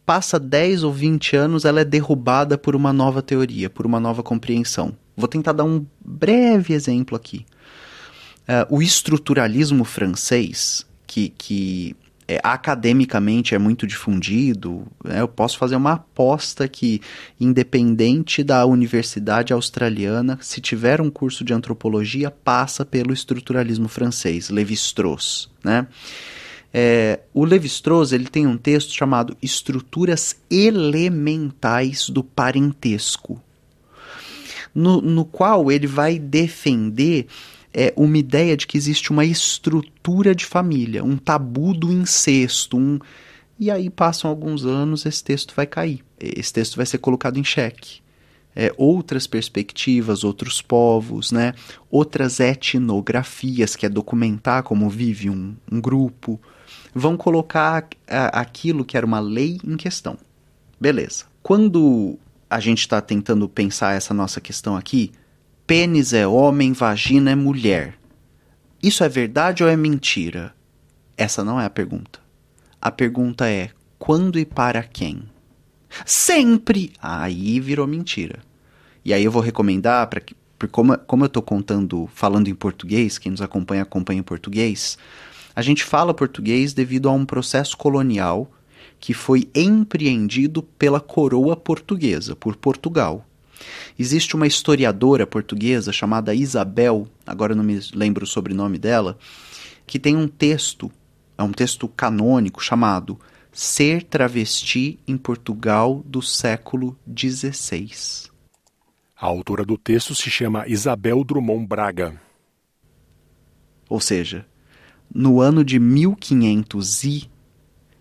[0.05, 4.22] passa 10 ou 20 anos, ela é derrubada por uma nova teoria, por uma nova
[4.22, 4.93] compreensão.
[5.16, 7.45] Vou tentar dar um breve exemplo aqui.
[8.41, 11.95] Uh, o estruturalismo francês, que, que
[12.28, 15.22] é, academicamente é muito difundido, né?
[15.22, 17.02] eu posso fazer uma aposta que,
[17.40, 25.50] independente da universidade australiana, se tiver um curso de antropologia, passa pelo estruturalismo francês, Lévi-Strauss,
[25.64, 25.88] né?
[26.78, 33.42] É, o Lévi-Strauss ele tem um texto chamado Estruturas Elementais do Parentesco,
[34.74, 37.28] no, no qual ele vai defender
[37.78, 42.98] é uma ideia de que existe uma estrutura de família, um tabu do incesto, um...
[43.60, 47.44] e aí passam alguns anos, esse texto vai cair, esse texto vai ser colocado em
[47.44, 48.00] xeque.
[48.58, 51.54] É, outras perspectivas, outros povos, né?
[51.92, 56.40] outras etnografias, que é documentar como vive um, um grupo,
[56.94, 60.18] vão colocar a, aquilo que era uma lei em questão.
[60.80, 61.26] Beleza.
[61.44, 62.18] Quando
[62.50, 65.12] a gente está tentando pensar essa nossa questão aqui,
[65.66, 67.97] pênis é homem, vagina é mulher.
[68.82, 70.53] Isso é verdade ou é mentira?
[71.18, 72.20] Essa não é a pergunta.
[72.82, 75.24] A pergunta é quando e para quem?
[76.05, 76.93] Sempre!
[77.01, 78.39] Aí virou mentira.
[79.03, 82.55] E aí eu vou recomendar para que porque como, como eu estou contando, falando em
[82.55, 84.97] português, quem nos acompanha acompanha em português,
[85.55, 88.49] a gente fala português devido a um processo colonial
[88.99, 93.26] que foi empreendido pela coroa portuguesa, por Portugal.
[93.97, 99.18] Existe uma historiadora portuguesa chamada Isabel, agora não me lembro o sobrenome dela,
[99.86, 100.91] que tem um texto,
[101.38, 103.20] é um texto canônico chamado
[103.51, 108.30] Ser Travesti em Portugal do século XVI.
[109.18, 112.20] A autora do texto se chama Isabel Drummond Braga.
[113.88, 114.45] Ou seja,
[115.14, 117.30] no ano de 1500 e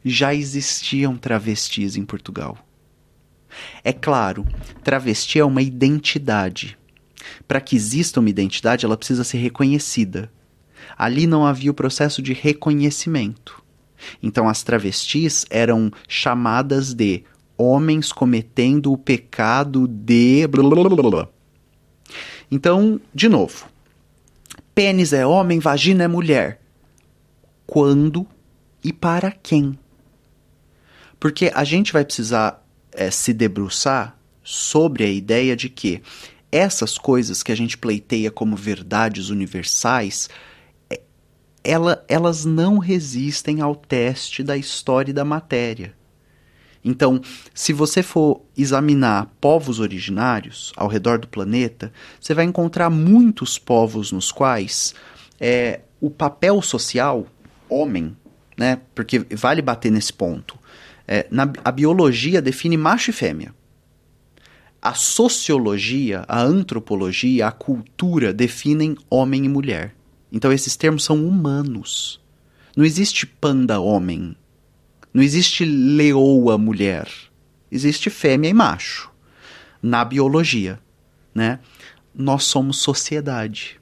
[0.04, 2.58] já existiam travestis em Portugal.
[3.82, 4.46] É claro,
[4.82, 6.78] travesti é uma identidade.
[7.46, 10.30] Para que exista uma identidade, ela precisa ser reconhecida.
[10.96, 13.62] Ali não havia o processo de reconhecimento.
[14.22, 17.24] Então as travestis eram chamadas de
[17.56, 20.48] homens cometendo o pecado de.
[22.50, 23.66] Então, de novo.
[24.74, 26.60] Pênis é homem, vagina é mulher.
[27.66, 28.26] Quando
[28.82, 29.78] e para quem?
[31.18, 32.63] Porque a gente vai precisar
[32.94, 36.02] é, se debruçar sobre a ideia de que
[36.50, 40.30] essas coisas que a gente pleiteia como verdades universais,
[40.88, 41.00] é,
[41.64, 45.94] ela, elas não resistem ao teste da história e da matéria.
[46.84, 47.20] Então,
[47.54, 51.90] se você for examinar povos originários ao redor do planeta,
[52.20, 54.94] você vai encontrar muitos povos nos quais
[55.40, 57.26] é, o papel social,
[57.68, 58.14] homem,
[58.56, 58.80] né?
[58.94, 60.58] Porque vale bater nesse ponto.
[61.06, 63.54] É, na, a biologia define macho e fêmea.
[64.80, 69.94] A sociologia, a antropologia, a cultura definem homem e mulher.
[70.30, 72.20] Então esses termos são humanos.
[72.76, 74.36] Não existe panda homem.
[75.12, 77.08] Não existe leoa mulher.
[77.70, 79.10] Existe fêmea e macho.
[79.82, 80.80] Na biologia,
[81.34, 81.60] né?
[82.14, 83.80] Nós somos sociedade.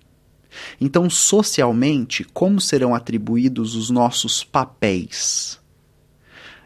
[0.81, 5.62] Então, socialmente, como serão atribuídos os nossos papéis?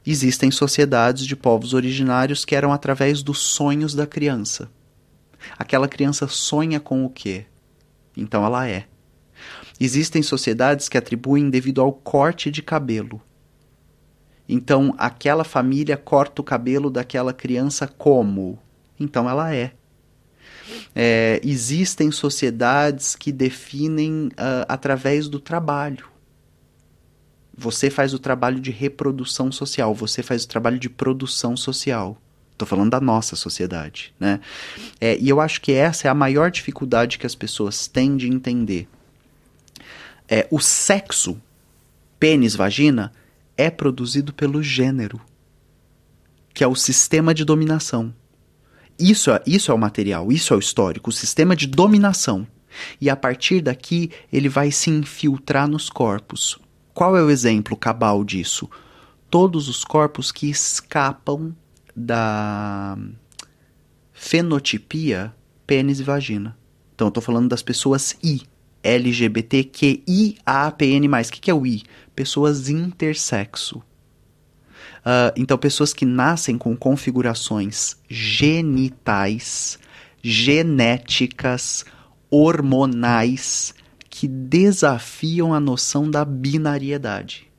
[0.06, 4.70] Existem sociedades de povos originários que eram através dos sonhos da criança.
[5.58, 7.46] Aquela criança sonha com o quê?
[8.16, 8.86] Então ela é.
[9.80, 13.20] Existem sociedades que atribuem devido ao corte de cabelo.
[14.48, 18.58] Então aquela família corta o cabelo daquela criança como?
[18.98, 19.72] Então ela é.
[20.94, 26.15] É, existem sociedades que definem uh, através do trabalho.
[27.56, 32.20] Você faz o trabalho de reprodução social, você faz o trabalho de produção social.
[32.52, 34.40] Estou falando da nossa sociedade, né?
[35.00, 38.28] É, e eu acho que essa é a maior dificuldade que as pessoas têm de
[38.28, 38.88] entender.
[40.28, 41.40] É, o sexo,
[42.18, 43.12] pênis, vagina,
[43.56, 45.20] é produzido pelo gênero,
[46.52, 48.12] que é o sistema de dominação.
[48.98, 52.46] Isso é, isso é o material, isso é o histórico, o sistema de dominação.
[53.00, 56.58] E a partir daqui ele vai se infiltrar nos corpos.
[56.96, 58.70] Qual é o exemplo cabal disso?
[59.28, 61.54] Todos os corpos que escapam
[61.94, 62.96] da
[64.14, 65.34] fenotipia
[65.66, 66.56] pênis e vagina.
[66.94, 68.40] Então eu tô falando das pessoas I,
[68.82, 70.40] LGBTQIAPN+.
[71.06, 71.82] O que, que é o I?
[72.14, 73.80] Pessoas intersexo.
[75.04, 79.78] Uh, então, pessoas que nascem com configurações genitais,
[80.22, 81.84] genéticas,
[82.30, 83.74] hormonais,
[84.18, 87.52] que desafiam a noção da binariedade.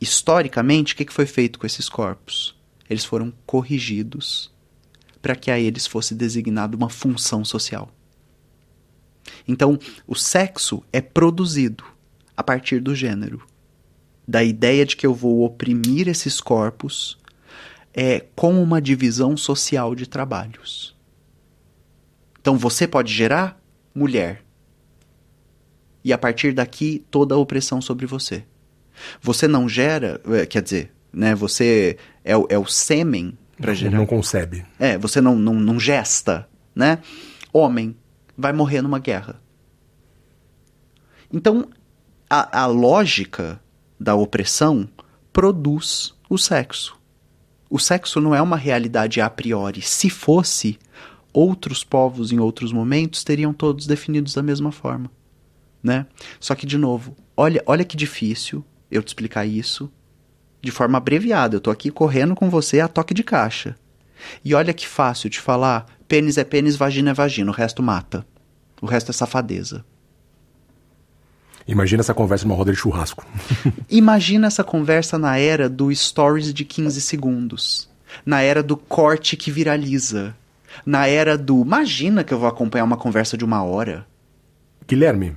[0.00, 2.56] Historicamente, o que foi feito com esses corpos?
[2.88, 4.50] Eles foram corrigidos
[5.20, 7.92] para que a eles fosse designada uma função social.
[9.46, 11.84] Então, o sexo é produzido
[12.34, 13.46] a partir do gênero
[14.26, 17.18] da ideia de que eu vou oprimir esses corpos
[17.92, 20.96] é, com uma divisão social de trabalhos.
[22.40, 23.57] Então você pode gerar
[23.98, 24.44] mulher.
[26.04, 28.44] E a partir daqui, toda a opressão sobre você.
[29.20, 33.96] Você não gera, é, quer dizer, né, você é, é o sêmen para gerar.
[33.96, 34.64] Não concebe.
[34.78, 36.98] É, você não, não, não gesta, né?
[37.52, 37.96] Homem
[38.36, 39.40] vai morrer numa guerra.
[41.32, 41.68] Então,
[42.30, 43.60] a, a lógica
[43.98, 44.88] da opressão
[45.32, 46.96] produz o sexo.
[47.68, 49.82] O sexo não é uma realidade a priori.
[49.82, 50.78] Se fosse,
[51.38, 55.08] outros povos em outros momentos teriam todos definidos da mesma forma,
[55.80, 56.04] né?
[56.40, 59.88] Só que de novo, olha, olha que difícil eu te explicar isso
[60.60, 61.54] de forma abreviada.
[61.54, 63.76] Eu tô aqui correndo com você a toque de caixa.
[64.44, 68.26] E olha que fácil de falar, pênis é pênis, vagina é vagina, o resto mata.
[68.82, 69.84] O resto é safadeza.
[71.68, 73.24] Imagina essa conversa numa roda de churrasco.
[73.88, 77.88] Imagina essa conversa na era do stories de 15 segundos.
[78.26, 80.34] Na era do corte que viraliza.
[80.84, 81.62] Na era do.
[81.62, 84.06] Imagina que eu vou acompanhar uma conversa de uma hora.
[84.86, 85.36] Guilherme,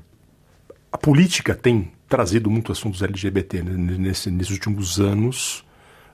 [0.92, 5.66] a política tem trazido muito assuntos LGBT nesse, nesses últimos anos,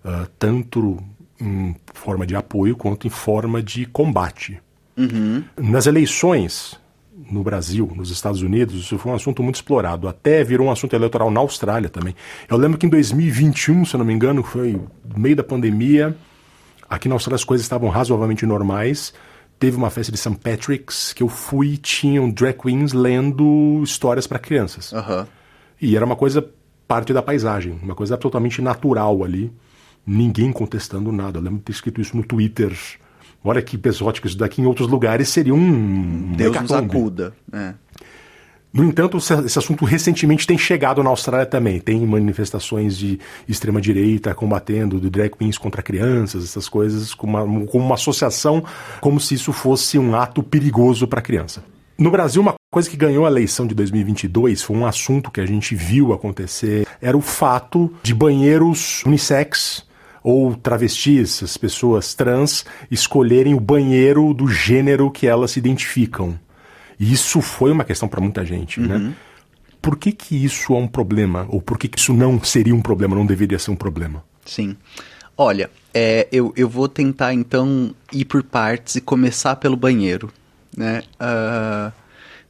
[0.06, 1.04] uh, tanto
[1.40, 4.60] em forma de apoio quanto em forma de combate.
[4.96, 5.44] Uhum.
[5.58, 6.80] Nas eleições,
[7.32, 10.08] no Brasil, nos Estados Unidos, isso foi um assunto muito explorado.
[10.08, 12.16] Até virou um assunto eleitoral na Austrália também.
[12.50, 16.16] Eu lembro que em 2021, se eu não me engano, foi no meio da pandemia,
[16.90, 19.14] aqui na Austrália as coisas estavam razoavelmente normais.
[19.60, 20.36] Teve uma festa de St.
[20.36, 24.92] Patrick's que eu fui e tinham drag queens lendo histórias para crianças.
[24.92, 25.26] Uhum.
[25.82, 26.48] E era uma coisa
[26.88, 29.52] parte da paisagem, uma coisa absolutamente natural ali.
[30.06, 31.40] Ninguém contestando nada.
[31.40, 32.72] Eu lembro de ter escrito isso no Twitter
[33.44, 36.34] Olha que exótico isso daqui em outros lugares seria um.
[36.34, 37.34] Deus nos acuda.
[37.52, 37.74] É.
[38.72, 41.80] No entanto, esse assunto recentemente tem chegado na Austrália também.
[41.80, 47.78] Tem manifestações de extrema-direita combatendo de drag queens contra crianças, essas coisas, com uma, com
[47.78, 48.64] uma associação
[49.02, 51.64] como se isso fosse um ato perigoso para a criança.
[51.98, 55.46] No Brasil, uma coisa que ganhou a eleição de 2022 foi um assunto que a
[55.48, 59.84] gente viu acontecer, era o fato de banheiros unissex
[60.22, 66.38] ou travestis, as pessoas trans, escolherem o banheiro do gênero que elas se identificam.
[67.00, 68.96] E isso foi uma questão para muita gente, né?
[68.96, 69.08] uhum.
[69.10, 69.16] né?
[69.82, 71.46] Por que, que isso é um problema?
[71.50, 74.24] Ou por que, que isso não seria um problema, não deveria ser um problema?
[74.46, 74.76] Sim.
[75.38, 80.34] Olha, é, eu, eu vou tentar então ir por partes e começar pelo banheiro.
[80.76, 81.04] Né?
[81.22, 81.92] Uh,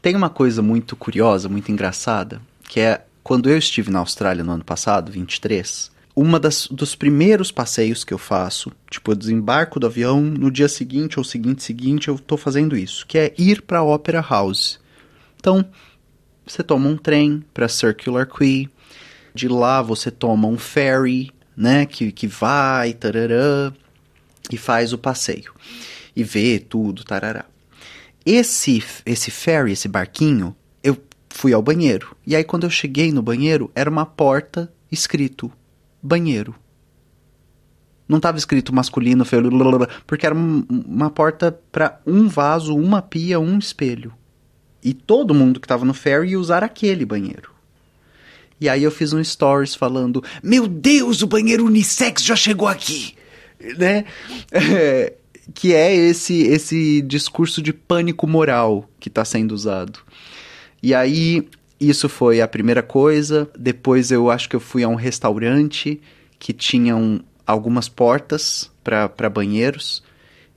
[0.02, 4.54] tem uma coisa muito curiosa, muito engraçada, que é quando eu estive na Austrália no
[4.54, 9.86] ano passado, 23, uma das, dos primeiros passeios que eu faço, tipo, eu desembarco do
[9.86, 13.84] avião, no dia seguinte ou seguinte seguinte eu tô fazendo isso, que é ir para
[13.84, 14.80] Opera House.
[15.40, 15.64] Então,
[16.44, 18.68] você toma um trem para Circular Quay,
[19.36, 21.86] De lá você toma um ferry, né?
[21.86, 23.72] Que, que vai, tarará,
[24.52, 25.54] e faz o passeio.
[26.16, 27.46] E vê tudo, tarará.
[28.26, 30.98] Esse, esse ferry, esse barquinho, eu
[31.30, 32.18] fui ao banheiro.
[32.26, 35.54] E aí, quando eu cheguei no banheiro, era uma porta escrito
[36.02, 36.56] banheiro.
[38.08, 39.44] Não estava escrito masculino, feio,
[40.06, 44.14] porque era uma porta para um vaso, uma pia, um espelho.
[44.82, 47.52] E todo mundo que estava no ferry ia usar aquele banheiro.
[48.60, 53.14] E aí eu fiz um stories falando: Meu Deus, o banheiro unissex já chegou aqui!
[53.78, 54.06] Né?
[54.52, 55.14] É,
[55.54, 60.00] que é esse, esse discurso de pânico moral que está sendo usado.
[60.82, 61.48] E aí,
[61.80, 63.50] isso foi a primeira coisa.
[63.58, 66.02] Depois eu acho que eu fui a um restaurante
[66.40, 70.04] que tinha um, algumas portas para banheiros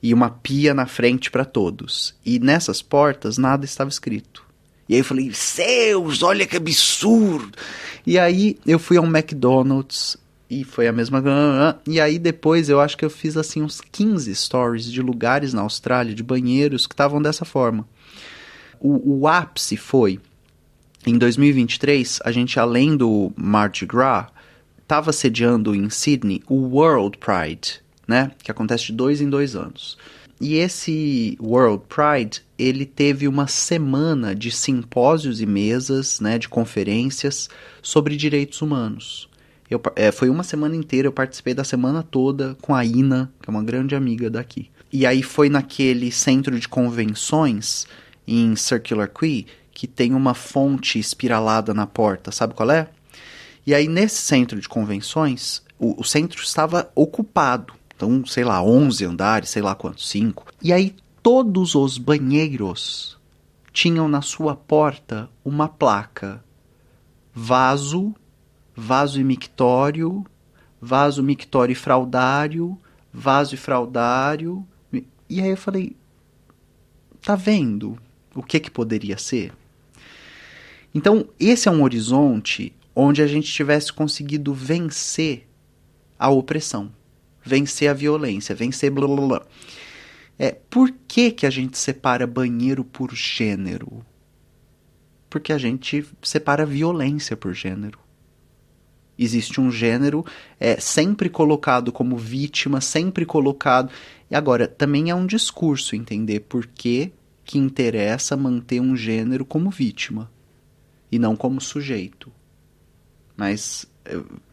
[0.03, 2.15] e uma pia na frente para todos.
[2.25, 4.45] E nessas portas nada estava escrito.
[4.89, 7.57] E aí eu falei, céus, olha que absurdo!
[8.07, 10.17] E aí eu fui a um McDonald's
[10.49, 11.23] e foi a mesma.
[11.87, 15.63] E aí depois eu acho que eu fiz assim uns 15 stories de lugares na
[15.63, 17.87] Austrália, de banheiros que estavam dessa forma.
[18.81, 20.19] O, o ápice foi
[21.07, 24.27] em 2023, a gente além do Mardi Gras,
[24.83, 28.33] estava sediando em Sydney o World Pride, né?
[28.43, 29.97] Que acontece de dois em dois anos.
[30.41, 37.49] E esse World Pride, ele teve uma semana de simpósios e mesas, né, de conferências
[37.83, 39.29] sobre direitos humanos.
[39.71, 43.49] Eu, é, foi uma semana inteira, eu participei da semana toda com a Ina, que
[43.49, 44.71] é uma grande amiga daqui.
[44.93, 47.87] E aí foi naquele centro de convenções
[48.27, 49.47] em Circular Quay
[49.81, 52.91] que tem uma fonte espiralada na porta, sabe qual é?
[53.67, 57.73] E aí, nesse centro de convenções, o, o centro estava ocupado.
[57.97, 60.45] Então, sei lá, 11 andares, sei lá quantos, 5.
[60.61, 63.19] E aí, todos os banheiros
[63.73, 66.45] tinham na sua porta uma placa:
[67.33, 68.15] vaso,
[68.77, 70.27] vaso e mictório,
[70.79, 72.79] vaso mictório e fraudário,
[73.11, 74.63] vaso e fraudário.
[75.27, 75.97] E aí eu falei:
[77.23, 77.97] tá vendo
[78.35, 79.55] o que que poderia ser?
[80.95, 85.49] Então, esse é um horizonte onde a gente tivesse conseguido vencer
[86.19, 86.93] a opressão,
[87.43, 89.47] vencer a violência, vencer blá blá blá.
[90.39, 94.05] É, por que, que a gente separa banheiro por gênero?
[95.29, 97.99] Porque a gente separa violência por gênero.
[99.17, 100.25] Existe um gênero
[100.59, 103.93] é, sempre colocado como vítima, sempre colocado.
[104.31, 107.13] E agora, também é um discurso entender por que,
[107.45, 110.29] que interessa manter um gênero como vítima
[111.11, 112.33] e não como sujeito
[113.41, 113.87] mas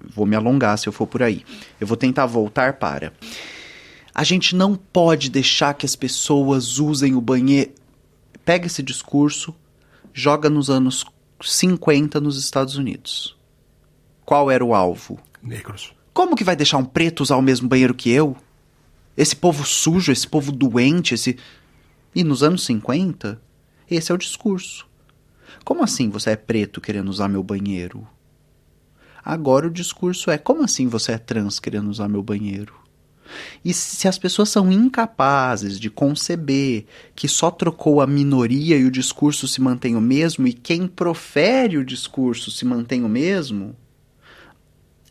[0.02, 1.44] vou me alongar se eu for por aí.
[1.78, 3.12] Eu vou tentar voltar para.
[4.16, 7.72] A gente não pode deixar que as pessoas usem o banheiro.
[8.46, 9.54] Pega esse discurso,
[10.14, 11.06] joga nos anos
[11.42, 13.36] 50 nos Estados Unidos.
[14.26, 15.20] Qual era o alvo?
[15.44, 15.94] Negros.
[16.14, 18.38] Como que vai deixar um preto usar o mesmo banheiro que eu?
[19.18, 21.38] Esse povo sujo, esse povo doente, esse.
[22.16, 23.40] E nos anos 50,
[23.92, 24.87] esse é o discurso.
[25.68, 28.08] Como assim você é preto querendo usar meu banheiro?
[29.22, 32.74] Agora o discurso é: como assim você é trans querendo usar meu banheiro?
[33.66, 38.90] E se as pessoas são incapazes de conceber que só trocou a minoria e o
[38.90, 43.76] discurso se mantém o mesmo, e quem profere o discurso se mantém o mesmo,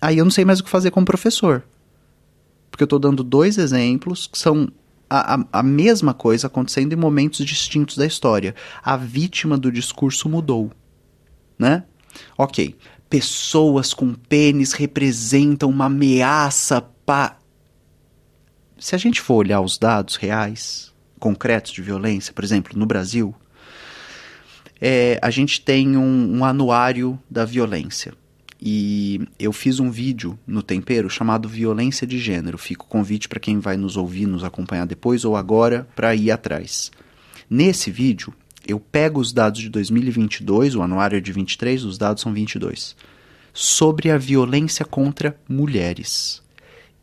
[0.00, 1.62] aí eu não sei mais o que fazer como professor.
[2.70, 4.72] Porque eu estou dando dois exemplos que são
[5.08, 8.54] a, a, a, mesma coisa acontecendo em momentos distintos da história.
[8.82, 10.70] A vítima do discurso mudou.
[11.58, 11.84] Né?
[12.36, 12.76] Ok
[13.08, 17.38] pessoas com pênis representam uma ameaça para.
[18.78, 23.34] Se a gente for olhar os dados reais, concretos de violência, por exemplo, no Brasil,
[24.80, 28.12] é, a gente tem um, um anuário da violência.
[28.60, 32.56] E eu fiz um vídeo no Tempero chamado Violência de Gênero.
[32.56, 36.30] Fica o convite para quem vai nos ouvir, nos acompanhar depois ou agora para ir
[36.30, 36.90] atrás.
[37.48, 38.32] Nesse vídeo,
[38.66, 42.96] eu pego os dados de 2022, o anuário é de 23, os dados são 22,
[43.52, 46.42] sobre a violência contra mulheres.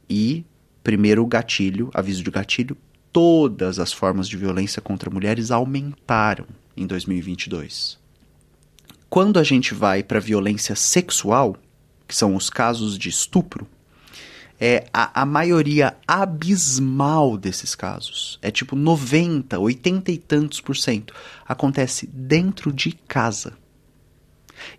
[0.09, 0.43] E,
[0.83, 2.75] primeiro o gatilho, aviso de gatilho,
[3.13, 6.45] todas as formas de violência contra mulheres aumentaram
[6.75, 8.02] em 2022.
[9.13, 11.55] Quando a gente vai para violência sexual,
[12.07, 13.67] que são os casos de estupro,
[14.59, 21.13] é a, a maioria abismal desses casos, é tipo 90, 80 e tantos por cento,
[21.47, 23.53] acontece dentro de casa.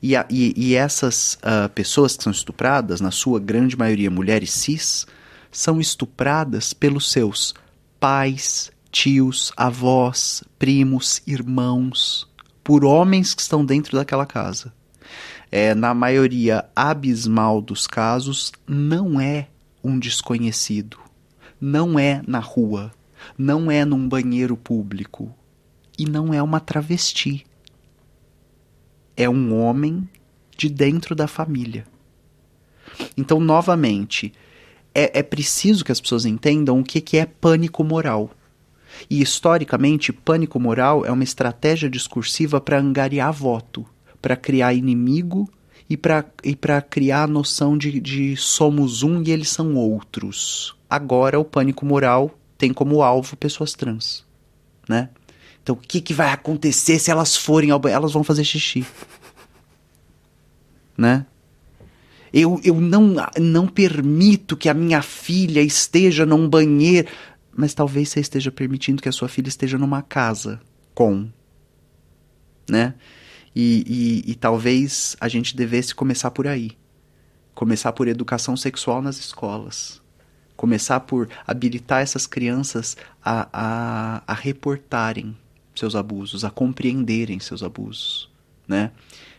[0.03, 4.51] E, a, e, e essas uh, pessoas que são estupradas, na sua grande maioria mulheres
[4.51, 5.07] cis,
[5.53, 7.55] são estupradas pelos seus
[8.01, 12.27] pais, tios, avós, primos, irmãos,
[12.65, 14.73] por homens que estão dentro daquela casa.
[15.57, 19.47] é, na maioria abismal dos casos, não é
[19.85, 20.99] um desconhecido,
[21.61, 22.91] não é na rua,
[23.39, 25.33] não é num banheiro público
[25.97, 27.47] e não é uma travesti.
[29.17, 30.09] É um homem
[30.57, 31.87] de dentro da família.
[33.17, 34.33] Então, novamente,
[34.93, 38.31] é, é preciso que as pessoas entendam o que, que é pânico moral.
[39.09, 43.87] E historicamente, pânico moral é uma estratégia discursiva para angariar voto,
[44.21, 45.49] para criar inimigo
[45.89, 46.57] e para e
[46.89, 50.75] criar a noção de, de somos um e eles são outros.
[50.89, 54.25] Agora, o pânico moral tem como alvo pessoas trans,
[54.89, 55.11] né?
[55.63, 57.81] Então, o que, que vai acontecer se elas forem ao?
[57.89, 58.87] Elas vão fazer xixi,
[60.97, 61.27] né?
[62.33, 67.09] Eu, eu não, não permito que a minha filha esteja num banheiro.
[67.57, 70.61] Mas talvez você esteja permitindo que a sua filha esteja numa casa
[70.95, 71.29] com.
[72.69, 72.95] Né?
[73.55, 76.73] E, e, e talvez a gente devesse começar por aí.
[77.55, 80.03] Começar por educação sexual nas escolas.
[80.57, 85.37] Começar por habilitar essas crianças a, a, a reportarem
[85.75, 88.31] seus abusos, a compreenderem seus abusos,
[88.67, 88.93] né?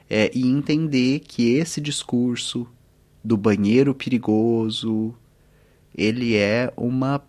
[0.09, 2.67] É, e entender que esse discurso
[3.23, 5.15] do banheiro perigoso,
[5.97, 7.23] ele é uma,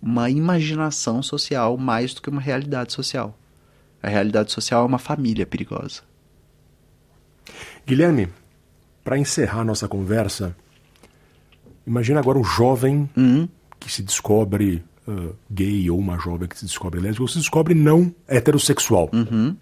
[0.00, 3.36] uma imaginação social mais do que uma realidade social.
[4.02, 6.02] A realidade social é uma família perigosa.
[7.86, 8.28] Guilherme,
[9.02, 10.56] para encerrar nossa conversa,
[11.86, 13.48] imagina agora um jovem uhum.
[13.78, 17.74] que se descobre uh, gay ou uma jovem que se descobre lésbica ou se descobre
[17.74, 19.08] não heterossexual.
[19.12, 19.56] Uhum.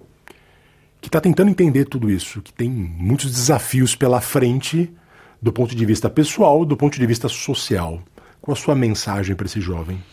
[1.00, 4.90] Que está tentando entender tudo isso, que tem muitos desafios pela frente
[5.40, 8.02] do ponto de vista pessoal, do ponto de vista social.
[8.44, 10.04] Qual a sua mensagem para esse jovem?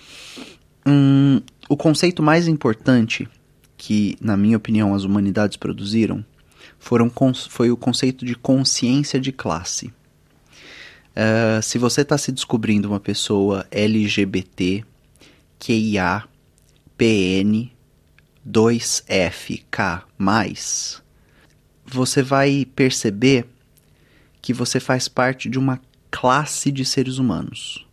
[0.88, 3.28] Hum, o conceito mais importante
[3.76, 6.24] que, na minha opinião, as humanidades produziram
[6.80, 7.12] foram,
[7.50, 9.88] foi o conceito de consciência de classe.
[9.88, 14.86] Uh, se você está se descobrindo uma pessoa LGBT,
[15.60, 16.24] QIA,
[16.98, 17.70] PN,
[18.50, 20.04] 2FK,
[21.86, 23.46] você vai perceber
[24.42, 27.91] que você faz parte de uma classe de seres humanos.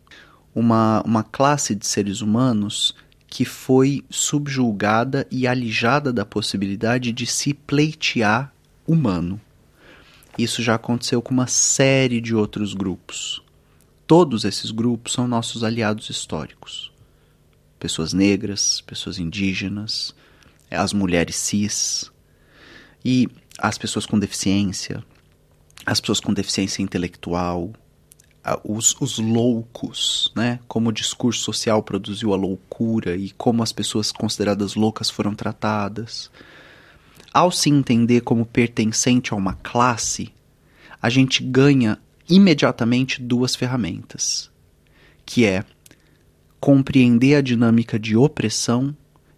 [0.58, 2.92] Uma, uma classe de seres humanos
[3.28, 8.52] que foi subjulgada e alijada da possibilidade de se pleitear
[8.86, 9.40] humano.
[10.36, 13.40] Isso já aconteceu com uma série de outros grupos.
[14.04, 16.90] Todos esses grupos são nossos aliados históricos.
[17.78, 20.12] Pessoas negras, pessoas indígenas,
[20.68, 22.10] as mulheres cis
[23.04, 23.28] e
[23.58, 25.04] as pessoas com deficiência,
[25.86, 27.72] as pessoas com deficiência intelectual,
[28.64, 30.60] os, os loucos, né?
[30.68, 36.30] Como o discurso social produziu a loucura e como as pessoas consideradas loucas foram tratadas.
[37.32, 40.32] Ao se entender como pertencente a uma classe,
[41.00, 44.50] a gente ganha imediatamente duas ferramentas,
[45.24, 45.64] que é
[46.60, 48.96] compreender a dinâmica de opressão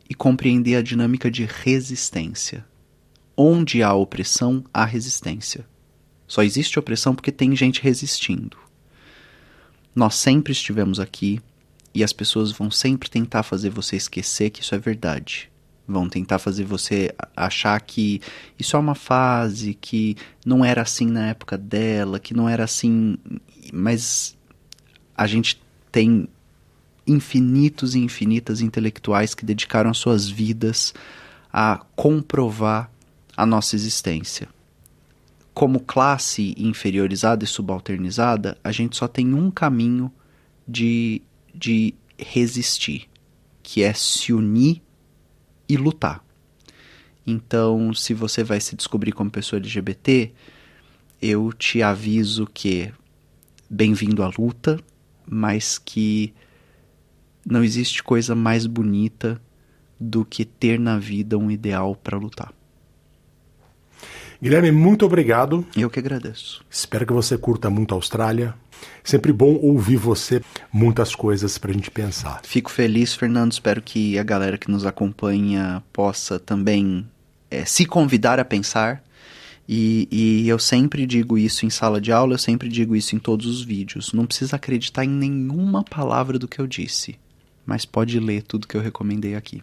[0.08, 2.64] e compreender a dinâmica de resistência.
[3.36, 5.66] Onde há opressão, há resistência.
[6.26, 8.56] Só existe opressão porque tem gente resistindo.
[9.94, 11.40] Nós sempre estivemos aqui
[11.94, 15.50] e as pessoas vão sempre tentar fazer você esquecer que isso é verdade.
[15.86, 18.20] Vão tentar fazer você achar que
[18.56, 20.16] isso é uma fase, que
[20.46, 23.18] não era assim na época dela, que não era assim.
[23.72, 24.36] Mas
[25.16, 25.60] a gente
[25.90, 26.28] tem
[27.04, 30.94] infinitos e infinitas intelectuais que dedicaram suas vidas
[31.52, 32.88] a comprovar
[33.36, 34.48] a nossa existência
[35.52, 40.12] como classe inferiorizada e subalternizada, a gente só tem um caminho
[40.66, 41.22] de,
[41.54, 43.08] de resistir,
[43.62, 44.82] que é se unir
[45.68, 46.24] e lutar.
[47.26, 50.32] Então, se você vai se descobrir como pessoa LGBT,
[51.20, 52.92] eu te aviso que
[53.68, 54.80] bem-vindo à luta,
[55.26, 56.34] mas que
[57.46, 59.40] não existe coisa mais bonita
[59.98, 62.52] do que ter na vida um ideal para lutar.
[64.42, 65.66] Guilherme, muito obrigado.
[65.76, 66.64] Eu que agradeço.
[66.70, 68.54] Espero que você curta muito a Austrália.
[69.04, 70.40] Sempre bom ouvir você,
[70.72, 72.40] muitas coisas para a gente pensar.
[72.42, 73.52] Fico feliz, Fernando.
[73.52, 77.06] Espero que a galera que nos acompanha possa também
[77.50, 79.02] é, se convidar a pensar.
[79.68, 83.18] E, e, eu sempre digo isso em sala de aula, eu sempre digo isso em
[83.18, 84.12] todos os vídeos.
[84.12, 87.16] Não precisa acreditar em nenhuma palavra do que eu disse,
[87.64, 89.62] mas pode ler tudo que eu recomendei aqui.